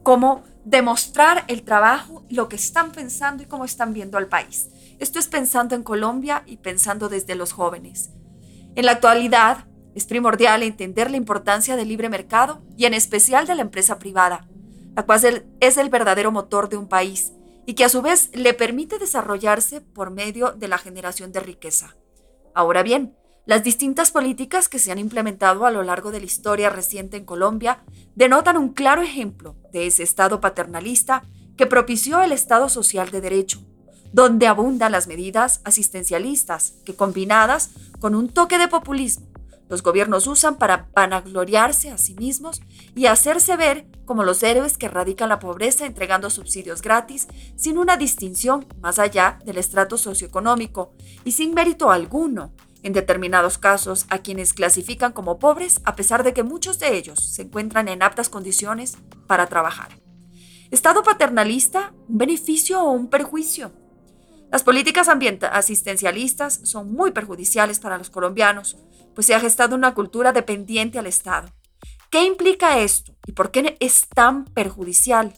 como 0.04 0.44
demostrar 0.66 1.44
el 1.48 1.64
trabajo, 1.64 2.24
lo 2.30 2.48
que 2.48 2.56
están 2.56 2.92
pensando 2.92 3.44
y 3.44 3.48
cómo 3.48 3.66
están 3.66 3.94
viendo 3.94 4.18
al 4.18 4.28
país. 4.28 4.70
Esto 5.00 5.20
es 5.20 5.28
pensando 5.28 5.76
en 5.76 5.84
Colombia 5.84 6.44
y 6.46 6.58
pensando 6.58 7.10
desde 7.10 7.36
los 7.36 7.52
jóvenes. 7.52 8.12
En 8.76 8.86
la 8.86 8.94
actualidad, 8.94 9.66
es 9.96 10.06
primordial 10.06 10.64
entender 10.64 11.12
la 11.12 11.18
importancia 11.18 11.76
del 11.76 11.90
libre 11.90 12.10
mercado 12.10 12.62
y 12.78 12.86
en 12.86 12.94
especial 12.94 13.46
de 13.46 13.56
la 13.56 13.62
empresa 13.62 14.00
privada, 14.00 14.48
la 14.96 15.06
cual 15.06 15.46
es 15.60 15.78
el 15.78 15.90
verdadero 15.90 16.32
motor 16.32 16.70
de 16.70 16.78
un 16.78 16.88
país 16.88 17.34
y 17.66 17.74
que 17.74 17.84
a 17.84 17.90
su 17.90 18.02
vez 18.02 18.30
le 18.34 18.54
permite 18.54 19.00
desarrollarse 19.00 19.82
por 19.82 20.12
medio 20.12 20.52
de 20.52 20.68
la 20.68 20.78
generación 20.78 21.32
de 21.32 21.42
riqueza. 21.42 21.96
Ahora 22.54 22.84
bien, 22.84 23.16
las 23.46 23.64
distintas 23.64 24.12
políticas 24.12 24.70
que 24.70 24.80
se 24.80 24.92
han 24.92 25.00
implementado 25.00 25.66
a 25.66 25.72
lo 25.72 25.84
largo 25.84 26.12
de 26.12 26.20
la 26.20 26.26
historia 26.26 26.70
reciente 26.70 27.18
en 27.18 27.26
Colombia 27.26 27.84
denotan 28.16 28.58
un 28.58 28.70
claro 28.70 29.02
ejemplo 29.02 29.56
de 29.72 29.88
ese 29.88 30.04
Estado 30.04 30.40
paternalista 30.40 31.24
que 31.58 31.66
propició 31.66 32.22
el 32.22 32.32
Estado 32.32 32.70
social 32.70 33.10
de 33.10 33.22
derecho, 33.22 33.60
donde 34.14 34.48
abundan 34.48 34.92
las 34.92 35.08
medidas 35.08 35.62
asistencialistas 35.64 36.76
que 36.86 36.96
combinadas 36.96 37.72
con 38.00 38.16
un 38.16 38.30
toque 38.30 38.58
de 38.58 38.68
populismo, 38.68 39.32
los 39.72 39.84
gobiernos 39.84 40.28
usan 40.28 40.58
para 40.58 40.90
vanagloriarse 40.94 41.92
a 41.92 41.98
sí 41.98 42.14
mismos 42.16 42.62
y 42.94 43.06
hacerse 43.06 43.56
ver 43.56 43.88
como 44.04 44.26
los 44.26 44.44
héroes 44.44 44.78
que 44.78 44.88
erradican 44.88 45.30
la 45.30 45.40
pobreza 45.40 45.86
entregando 45.86 46.30
subsidios 46.30 46.82
gratis 46.82 47.30
sin 47.56 47.78
una 47.78 47.96
distinción 47.96 48.68
más 48.82 49.00
allá 49.00 49.40
del 49.46 49.58
estrato 49.58 49.98
socioeconómico 49.98 50.92
y 51.24 51.32
sin 51.32 51.54
mérito 51.54 51.90
alguno 51.90 52.52
en 52.84 52.94
determinados 52.94 53.58
casos 53.58 54.06
a 54.10 54.20
quienes 54.20 54.54
clasifican 54.54 55.14
como 55.14 55.40
pobres 55.40 55.82
a 55.84 55.96
pesar 55.96 56.24
de 56.24 56.34
que 56.34 56.44
muchos 56.44 56.80
de 56.80 56.96
ellos 56.98 57.20
se 57.20 57.44
encuentran 57.44 57.88
en 57.88 58.04
aptas 58.04 58.30
condiciones 58.30 58.98
para 59.28 59.48
trabajar. 59.48 60.00
Estado 60.72 61.04
paternalista, 61.04 61.94
un 62.08 62.18
beneficio 62.18 62.82
o 62.82 62.92
un 62.92 63.10
perjuicio. 63.10 63.72
Las 64.52 64.64
políticas 64.64 65.08
asistencialistas 65.10 66.60
son 66.64 66.92
muy 66.92 67.12
perjudiciales 67.12 67.80
para 67.80 67.98
los 67.98 68.10
colombianos, 68.10 68.78
pues 69.14 69.28
se 69.28 69.36
ha 69.36 69.40
gestado 69.40 69.76
una 69.76 69.94
cultura 69.94 70.32
dependiente 70.32 71.00
al 71.00 71.08
Estado. 71.08 71.50
¿Qué 72.10 72.26
implica 72.26 72.80
esto 72.80 73.16
y 73.26 73.32
por 73.32 73.52
qué 73.52 73.78
es 73.80 74.08
tan 74.10 74.46
perjudicial? 74.46 75.34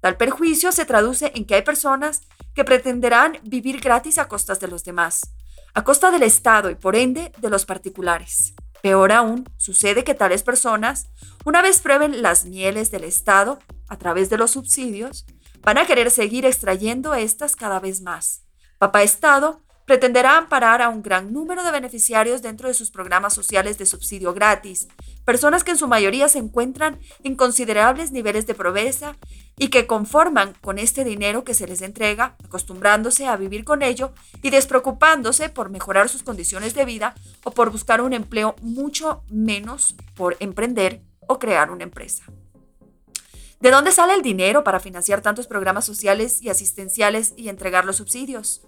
Tal 0.00 0.16
perjuicio 0.16 0.72
se 0.72 0.86
traduce 0.86 1.32
en 1.34 1.44
que 1.44 1.54
hay 1.54 1.62
personas 1.62 2.22
que 2.54 2.64
pretenderán 2.64 3.38
vivir 3.42 3.80
gratis 3.80 4.18
a 4.18 4.28
costas 4.28 4.60
de 4.60 4.68
los 4.68 4.84
demás, 4.84 5.34
a 5.76 5.84
costa 5.84 6.10
del 6.10 6.22
Estado 6.22 6.70
y 6.70 6.74
por 6.74 6.96
ende 6.96 7.32
de 7.36 7.50
los 7.50 7.66
particulares. 7.66 8.54
Peor 8.80 9.12
aún, 9.12 9.44
sucede 9.58 10.04
que 10.04 10.14
tales 10.14 10.42
personas, 10.42 11.10
una 11.44 11.60
vez 11.60 11.80
prueben 11.80 12.22
las 12.22 12.46
mieles 12.46 12.90
del 12.90 13.04
Estado 13.04 13.58
a 13.86 13.98
través 13.98 14.30
de 14.30 14.38
los 14.38 14.52
subsidios, 14.52 15.26
van 15.60 15.76
a 15.76 15.84
querer 15.84 16.10
seguir 16.10 16.46
extrayendo 16.46 17.12
estas 17.12 17.56
cada 17.56 17.78
vez 17.78 18.00
más. 18.00 18.42
Papá 18.78 19.02
Estado 19.02 19.60
pretenderá 19.86 20.36
amparar 20.36 20.82
a 20.82 20.88
un 20.88 21.00
gran 21.00 21.32
número 21.32 21.62
de 21.62 21.70
beneficiarios 21.70 22.42
dentro 22.42 22.68
de 22.68 22.74
sus 22.74 22.90
programas 22.90 23.32
sociales 23.32 23.78
de 23.78 23.86
subsidio 23.86 24.34
gratis, 24.34 24.88
personas 25.24 25.62
que 25.62 25.70
en 25.70 25.78
su 25.78 25.86
mayoría 25.86 26.28
se 26.28 26.40
encuentran 26.40 26.98
en 27.22 27.36
considerables 27.36 28.10
niveles 28.10 28.46
de 28.46 28.54
pobreza 28.54 29.16
y 29.56 29.68
que 29.68 29.86
conforman 29.86 30.54
con 30.60 30.78
este 30.78 31.04
dinero 31.04 31.44
que 31.44 31.54
se 31.54 31.68
les 31.68 31.82
entrega, 31.82 32.36
acostumbrándose 32.44 33.26
a 33.26 33.36
vivir 33.36 33.64
con 33.64 33.82
ello 33.82 34.12
y 34.42 34.50
despreocupándose 34.50 35.48
por 35.48 35.70
mejorar 35.70 36.08
sus 36.08 36.24
condiciones 36.24 36.74
de 36.74 36.84
vida 36.84 37.14
o 37.44 37.52
por 37.52 37.70
buscar 37.70 38.00
un 38.00 38.12
empleo 38.12 38.56
mucho 38.60 39.22
menos 39.30 39.94
por 40.16 40.36
emprender 40.40 41.00
o 41.28 41.38
crear 41.38 41.70
una 41.70 41.84
empresa. 41.84 42.24
¿De 43.60 43.70
dónde 43.70 43.92
sale 43.92 44.14
el 44.14 44.22
dinero 44.22 44.64
para 44.64 44.80
financiar 44.80 45.22
tantos 45.22 45.46
programas 45.46 45.84
sociales 45.84 46.42
y 46.42 46.50
asistenciales 46.50 47.32
y 47.36 47.48
entregar 47.48 47.84
los 47.84 47.96
subsidios? 47.96 48.66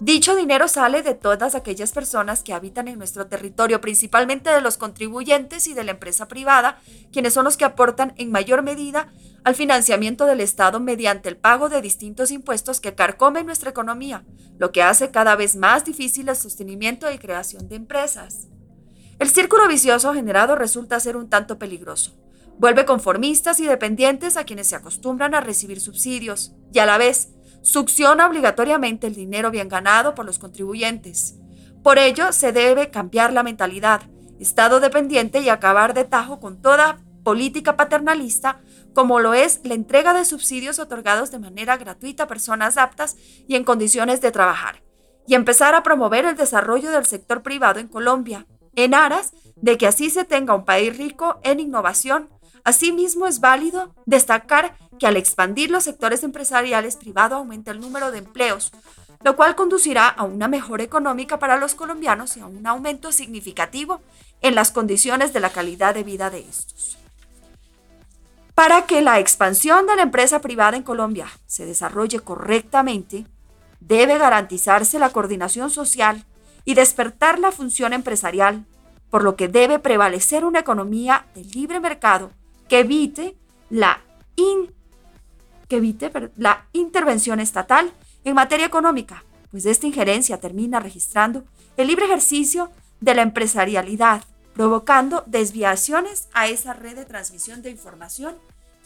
Dicho 0.00 0.36
dinero 0.36 0.68
sale 0.68 1.02
de 1.02 1.14
todas 1.14 1.56
aquellas 1.56 1.90
personas 1.90 2.44
que 2.44 2.52
habitan 2.52 2.86
en 2.86 2.98
nuestro 2.98 3.26
territorio, 3.26 3.80
principalmente 3.80 4.48
de 4.48 4.60
los 4.60 4.78
contribuyentes 4.78 5.66
y 5.66 5.74
de 5.74 5.82
la 5.82 5.90
empresa 5.90 6.28
privada, 6.28 6.80
quienes 7.10 7.34
son 7.34 7.44
los 7.44 7.56
que 7.56 7.64
aportan 7.64 8.14
en 8.16 8.30
mayor 8.30 8.62
medida 8.62 9.12
al 9.42 9.56
financiamiento 9.56 10.24
del 10.24 10.40
Estado 10.40 10.78
mediante 10.78 11.28
el 11.28 11.36
pago 11.36 11.68
de 11.68 11.82
distintos 11.82 12.30
impuestos 12.30 12.80
que 12.80 12.94
carcomen 12.94 13.46
nuestra 13.46 13.70
economía, 13.70 14.24
lo 14.56 14.70
que 14.70 14.84
hace 14.84 15.10
cada 15.10 15.34
vez 15.34 15.56
más 15.56 15.84
difícil 15.84 16.28
el 16.28 16.36
sostenimiento 16.36 17.10
y 17.10 17.18
creación 17.18 17.68
de 17.68 17.74
empresas. 17.74 18.46
El 19.18 19.28
círculo 19.28 19.66
vicioso 19.66 20.14
generado 20.14 20.54
resulta 20.54 21.00
ser 21.00 21.16
un 21.16 21.28
tanto 21.28 21.58
peligroso. 21.58 22.16
Vuelve 22.56 22.84
conformistas 22.84 23.58
y 23.58 23.66
dependientes 23.66 24.36
a 24.36 24.44
quienes 24.44 24.68
se 24.68 24.76
acostumbran 24.76 25.34
a 25.34 25.40
recibir 25.40 25.80
subsidios 25.80 26.52
y 26.72 26.78
a 26.78 26.86
la 26.86 26.98
vez 26.98 27.30
succiona 27.62 28.26
obligatoriamente 28.26 29.06
el 29.06 29.14
dinero 29.14 29.50
bien 29.50 29.68
ganado 29.68 30.14
por 30.14 30.26
los 30.26 30.38
contribuyentes. 30.38 31.36
Por 31.82 31.98
ello, 31.98 32.32
se 32.32 32.52
debe 32.52 32.90
cambiar 32.90 33.32
la 33.32 33.42
mentalidad, 33.42 34.02
estado 34.38 34.80
dependiente 34.80 35.40
y 35.40 35.48
acabar 35.48 35.94
de 35.94 36.04
tajo 36.04 36.40
con 36.40 36.60
toda 36.60 36.98
política 37.24 37.76
paternalista, 37.76 38.60
como 38.94 39.20
lo 39.20 39.34
es 39.34 39.60
la 39.64 39.74
entrega 39.74 40.14
de 40.14 40.24
subsidios 40.24 40.78
otorgados 40.78 41.30
de 41.30 41.38
manera 41.38 41.76
gratuita 41.76 42.24
a 42.24 42.26
personas 42.26 42.78
aptas 42.78 43.16
y 43.46 43.54
en 43.54 43.64
condiciones 43.64 44.20
de 44.20 44.30
trabajar, 44.30 44.82
y 45.26 45.34
empezar 45.34 45.74
a 45.74 45.82
promover 45.82 46.24
el 46.24 46.36
desarrollo 46.36 46.90
del 46.90 47.04
sector 47.04 47.42
privado 47.42 47.80
en 47.80 47.88
Colombia, 47.88 48.46
en 48.76 48.94
aras 48.94 49.32
de 49.56 49.76
que 49.76 49.86
así 49.86 50.08
se 50.08 50.24
tenga 50.24 50.54
un 50.54 50.64
país 50.64 50.96
rico 50.96 51.40
en 51.42 51.60
innovación. 51.60 52.28
Asimismo, 52.64 53.26
es 53.26 53.40
válido 53.40 53.94
destacar 54.06 54.76
que 54.98 55.06
al 55.06 55.16
expandir 55.16 55.70
los 55.70 55.84
sectores 55.84 56.22
empresariales 56.22 56.96
privados 56.96 57.38
aumenta 57.38 57.70
el 57.70 57.80
número 57.80 58.10
de 58.10 58.18
empleos, 58.18 58.72
lo 59.22 59.36
cual 59.36 59.54
conducirá 59.54 60.08
a 60.08 60.24
una 60.24 60.48
mejora 60.48 60.84
económica 60.84 61.38
para 61.38 61.56
los 61.56 61.74
colombianos 61.74 62.36
y 62.36 62.40
a 62.40 62.46
un 62.46 62.66
aumento 62.66 63.12
significativo 63.12 64.00
en 64.42 64.54
las 64.54 64.70
condiciones 64.70 65.32
de 65.32 65.40
la 65.40 65.50
calidad 65.50 65.94
de 65.94 66.04
vida 66.04 66.30
de 66.30 66.40
estos. 66.40 66.98
Para 68.54 68.86
que 68.86 69.02
la 69.02 69.20
expansión 69.20 69.86
de 69.86 69.96
la 69.96 70.02
empresa 70.02 70.40
privada 70.40 70.76
en 70.76 70.82
Colombia 70.82 71.28
se 71.46 71.64
desarrolle 71.64 72.20
correctamente, 72.20 73.26
debe 73.80 74.18
garantizarse 74.18 74.98
la 74.98 75.10
coordinación 75.10 75.70
social 75.70 76.24
y 76.64 76.74
despertar 76.74 77.38
la 77.38 77.52
función 77.52 77.92
empresarial, 77.92 78.64
por 79.10 79.22
lo 79.22 79.36
que 79.36 79.48
debe 79.48 79.78
prevalecer 79.78 80.44
una 80.44 80.58
economía 80.58 81.26
de 81.34 81.44
libre 81.44 81.80
mercado 81.80 82.32
que 82.68 82.80
evite 82.80 83.36
la 83.70 84.02
que 85.68 85.76
evite 85.76 86.10
la 86.36 86.66
intervención 86.72 87.40
estatal 87.40 87.92
en 88.24 88.34
materia 88.34 88.66
económica, 88.66 89.24
pues 89.50 89.66
esta 89.66 89.86
injerencia 89.86 90.38
termina 90.38 90.80
registrando 90.80 91.44
el 91.76 91.88
libre 91.88 92.06
ejercicio 92.06 92.70
de 93.00 93.14
la 93.14 93.22
empresarialidad, 93.22 94.22
provocando 94.54 95.24
desviaciones 95.26 96.28
a 96.32 96.48
esa 96.48 96.72
red 96.72 96.96
de 96.96 97.04
transmisión 97.04 97.62
de 97.62 97.70
información 97.70 98.36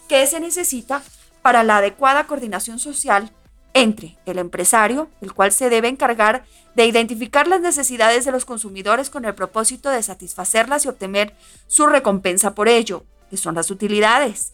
que 0.07 0.25
se 0.27 0.39
necesita 0.39 1.01
para 1.41 1.63
la 1.63 1.77
adecuada 1.77 2.27
coordinación 2.27 2.79
social 2.79 3.31
entre 3.73 4.17
el 4.25 4.37
empresario, 4.37 5.09
el 5.21 5.33
cual 5.33 5.51
se 5.51 5.69
debe 5.69 5.87
encargar 5.87 6.45
de 6.75 6.85
identificar 6.85 7.47
las 7.47 7.61
necesidades 7.61 8.25
de 8.25 8.31
los 8.31 8.45
consumidores 8.45 9.09
con 9.09 9.25
el 9.25 9.35
propósito 9.35 9.89
de 9.89 10.03
satisfacerlas 10.03 10.85
y 10.85 10.89
obtener 10.89 11.35
su 11.67 11.87
recompensa 11.87 12.53
por 12.53 12.67
ello, 12.67 13.05
que 13.33 13.37
son 13.37 13.55
las 13.55 13.71
utilidades, 13.71 14.53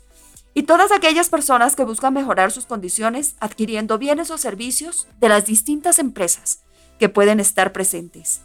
y 0.53 0.63
todas 0.63 0.93
aquellas 0.93 1.27
personas 1.27 1.75
que 1.75 1.83
buscan 1.83 2.13
mejorar 2.13 2.49
sus 2.49 2.65
condiciones 2.65 3.35
adquiriendo 3.41 3.97
bienes 3.97 4.31
o 4.31 4.37
servicios 4.37 5.05
de 5.19 5.27
las 5.27 5.45
distintas 5.45 5.99
empresas 5.99 6.61
que 6.97 7.09
pueden 7.09 7.41
estar 7.41 7.73
presentes. 7.73 8.43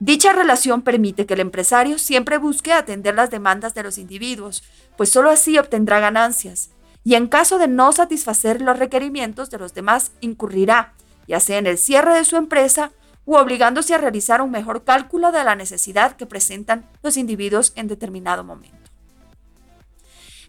Dicha 0.00 0.32
relación 0.32 0.80
permite 0.80 1.26
que 1.26 1.34
el 1.34 1.40
empresario 1.40 1.98
siempre 1.98 2.38
busque 2.38 2.72
atender 2.72 3.14
las 3.14 3.28
demandas 3.28 3.74
de 3.74 3.82
los 3.82 3.98
individuos, 3.98 4.62
pues 4.96 5.10
sólo 5.10 5.28
así 5.28 5.58
obtendrá 5.58 6.00
ganancias, 6.00 6.70
y 7.04 7.14
en 7.14 7.26
caso 7.26 7.58
de 7.58 7.68
no 7.68 7.92
satisfacer 7.92 8.62
los 8.62 8.78
requerimientos 8.78 9.50
de 9.50 9.58
los 9.58 9.74
demás, 9.74 10.12
incurrirá, 10.22 10.94
ya 11.26 11.40
sea 11.40 11.58
en 11.58 11.66
el 11.66 11.76
cierre 11.76 12.14
de 12.14 12.24
su 12.24 12.36
empresa 12.36 12.90
u 13.26 13.36
obligándose 13.36 13.94
a 13.94 13.98
realizar 13.98 14.40
un 14.40 14.50
mejor 14.50 14.84
cálculo 14.84 15.30
de 15.30 15.44
la 15.44 15.56
necesidad 15.56 16.16
que 16.16 16.24
presentan 16.24 16.86
los 17.02 17.18
individuos 17.18 17.74
en 17.76 17.86
determinado 17.86 18.44
momento. 18.44 18.87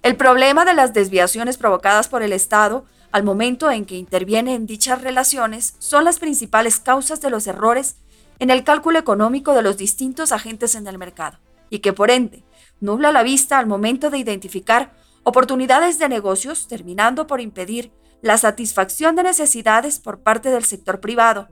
El 0.02 0.16
problema 0.16 0.64
de 0.64 0.74
las 0.74 0.94
desviaciones 0.94 1.58
provocadas 1.58 2.08
por 2.08 2.24
el 2.24 2.32
Estado 2.32 2.86
al 3.12 3.24
momento 3.24 3.70
en 3.70 3.86
que 3.86 3.98
interviene 3.98 4.56
en 4.56 4.66
dichas 4.66 5.02
relaciones 5.02 5.76
son 5.80 6.06
las 6.06 6.20
principales 6.20 6.80
causas 6.80 7.20
de 7.20 7.30
los 7.30 7.48
errores 7.48 7.98
en 8.40 8.50
el 8.50 8.64
cálculo 8.64 8.98
económico 8.98 9.54
de 9.54 9.62
los 9.62 9.76
distintos 9.76 10.32
agentes 10.32 10.76
en 10.76 10.88
el 10.88 10.98
mercado 10.98 11.38
y 11.70 11.80
que 11.80 11.92
por 11.92 12.12
ende 12.12 12.44
nubla 12.80 13.12
la 13.12 13.24
vista 13.24 13.60
al 13.60 13.68
momento 13.68 14.10
de 14.10 14.20
identificar 14.20 14.94
oportunidades 15.24 16.00
de 16.00 16.08
negocios, 16.08 16.68
terminando 16.68 17.28
por 17.28 17.42
impedir 17.42 17.92
la 18.22 18.38
satisfacción 18.38 19.18
de 19.18 19.24
necesidades 19.24 20.00
por 20.00 20.22
parte 20.22 20.50
del 20.50 20.64
sector 20.64 21.02
privado, 21.02 21.50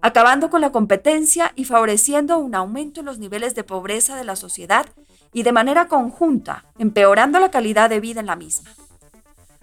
acabando 0.00 0.48
con 0.48 0.62
la 0.62 0.72
competencia 0.72 1.52
y 1.54 1.64
favoreciendo 1.66 2.38
un 2.38 2.54
aumento 2.54 3.00
en 3.00 3.06
los 3.06 3.18
niveles 3.18 3.54
de 3.54 3.64
pobreza 3.64 4.16
de 4.16 4.24
la 4.24 4.36
sociedad 4.36 4.86
y 5.32 5.42
de 5.42 5.52
manera 5.52 5.88
conjunta, 5.88 6.64
empeorando 6.78 7.38
la 7.38 7.50
calidad 7.50 7.90
de 7.90 8.00
vida 8.00 8.20
en 8.20 8.26
la 8.26 8.36
misma. 8.36 8.70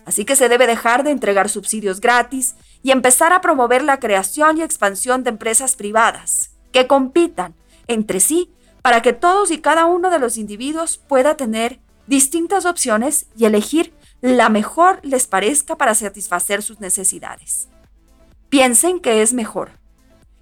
Así 0.05 0.23
que 0.23 0.37
se 0.37 0.47
debe 0.47 0.67
dejar 0.67 1.03
de 1.03 1.11
entregar 1.11 1.49
subsidios 1.49 1.99
gratis 1.99 2.55
y 2.81 2.91
empezar 2.91 3.33
a 3.33 3.41
promover 3.41 3.83
la 3.83 3.99
creación 3.99 4.57
y 4.57 4.61
expansión 4.61 5.23
de 5.23 5.31
empresas 5.31 5.75
privadas 5.75 6.51
que 6.71 6.87
compitan 6.87 7.55
entre 7.87 8.21
sí 8.21 8.53
para 8.81 9.01
que 9.01 9.11
todos 9.11 9.51
y 9.51 9.59
cada 9.59 9.85
uno 9.85 10.09
de 10.09 10.19
los 10.19 10.37
individuos 10.37 10.97
pueda 10.97 11.35
tener 11.35 11.81
distintas 12.05 12.65
opciones 12.65 13.27
y 13.35 13.45
elegir 13.45 13.93
la 14.21 14.47
mejor 14.47 15.01
les 15.03 15.27
parezca 15.27 15.75
para 15.75 15.93
satisfacer 15.93 16.63
sus 16.63 16.79
necesidades. 16.79 17.67
Piensen 18.47 19.01
que 19.01 19.21
es 19.21 19.33
mejor 19.33 19.71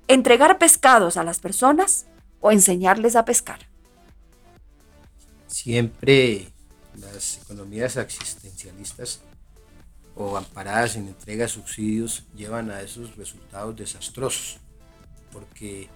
entregar 0.08 0.60
pescados 0.60 1.18
a 1.18 1.24
las 1.24 1.40
personas 1.40 2.06
o 2.40 2.52
enseñarles 2.52 3.16
a 3.16 3.26
pescar 3.26 3.68
siempre 5.56 6.50
las 6.96 7.38
economías 7.38 7.96
existencialistas 7.96 9.22
o 10.13 10.36
amparadas 10.36 10.98
en 10.98 11.08
entrega 11.08 11.44
de 11.44 11.50
subsidios 11.50 12.24
llevan 12.36 12.72
a 12.72 12.82
esos 12.82 13.15
resultados 13.15 13.74
desastrosos, 13.78 14.58
porque 15.32 15.88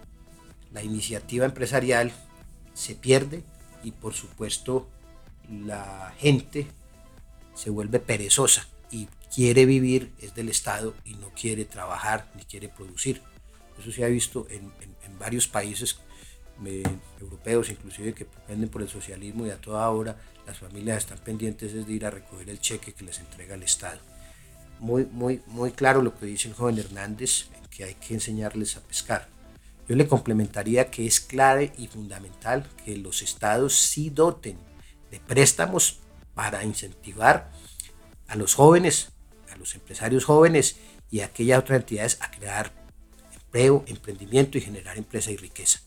la 0.72 0.82
iniciativa 0.82 1.44
empresarial 1.44 2.14
se 2.74 2.96
pierde 2.96 3.44
y 3.84 3.92
por 3.92 4.14
supuesto 4.14 4.88
la 5.50 6.14
gente 6.18 6.66
se 7.54 7.70
vuelve 7.70 8.00
perezosa 8.00 8.66
y 8.92 9.10
quiere 9.34 9.66
vivir 9.66 10.14
es 10.22 10.34
del 10.36 10.48
Estado 10.48 10.96
y 11.04 11.16
no 11.16 11.32
quiere 11.32 11.66
trabajar 11.66 12.32
ni 12.34 12.44
quiere 12.46 12.70
producir. 12.70 13.22
Eso 13.78 13.92
se 13.92 14.06
ha 14.06 14.08
visto 14.08 14.48
en, 14.50 14.72
varios 15.20 15.50
países 15.50 16.00
europeos 17.20 17.70
inclusive 17.70 18.14
que 18.14 18.26
propenden 18.26 18.70
por 18.70 18.82
el 18.82 18.90
socialismo 18.90 19.46
y 19.46 19.52
a 19.52 19.62
toda 19.62 19.90
hora 19.90 20.18
las 20.46 20.58
familias 20.58 20.98
están 20.98 21.20
pendientes 21.20 21.74
de 21.74 21.94
ir 21.94 22.06
a 22.06 22.12
recoger 22.12 22.50
el 22.50 22.60
cheque 22.60 22.94
que 22.94 23.06
les 23.06 23.20
entrega 23.20 23.56
el 23.56 23.64
Estado. 23.64 24.00
Muy, 24.80 25.06
muy, 25.06 25.42
muy 25.48 25.72
claro 25.72 26.02
lo 26.02 26.18
que 26.18 26.26
dice 26.26 26.48
el 26.48 26.54
joven 26.54 26.80
Hernández, 26.80 27.48
que 27.70 27.84
hay 27.84 27.96
que 27.96 28.14
enseñarles 28.14 28.76
a 28.78 28.82
pescar. 28.82 29.28
Yo 29.88 29.96
le 29.96 30.08
complementaría 30.08 30.90
que 30.92 31.06
es 31.06 31.20
clave 31.20 31.72
y 31.78 31.88
fundamental 31.88 32.68
que 32.84 32.98
los 32.98 33.22
estados 33.22 33.76
sí 33.76 34.10
doten 34.10 34.58
de 35.12 35.20
préstamos 35.20 36.00
para 36.34 36.64
incentivar 36.64 37.52
a 38.28 38.36
los 38.36 38.54
jóvenes, 38.54 39.12
a 39.52 39.58
los 39.58 39.76
empresarios 39.76 40.26
jóvenes 40.26 40.78
y 41.12 41.22
a 41.22 41.26
aquellas 41.26 41.60
otras 41.60 41.80
entidades 41.80 42.18
a 42.22 42.32
crear 42.32 42.72
empleo, 43.34 43.84
emprendimiento 43.88 44.58
y 44.58 44.62
generar 44.62 44.98
empresa 44.98 45.32
y 45.32 45.38
riqueza. 45.38 45.82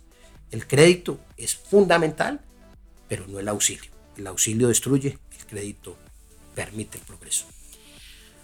El 0.53 0.67
crédito 0.67 1.19
es 1.39 1.57
fundamental, 1.57 2.41
pero 3.09 3.27
no 3.27 3.41
el 3.41 3.49
auxilio. 3.49 3.91
El 4.17 4.27
auxilio 4.27 4.69
destruye, 4.69 5.19
el 5.39 5.47
crédito 5.47 5.97
permite 6.55 6.99
el 6.99 7.05
progreso. 7.05 7.47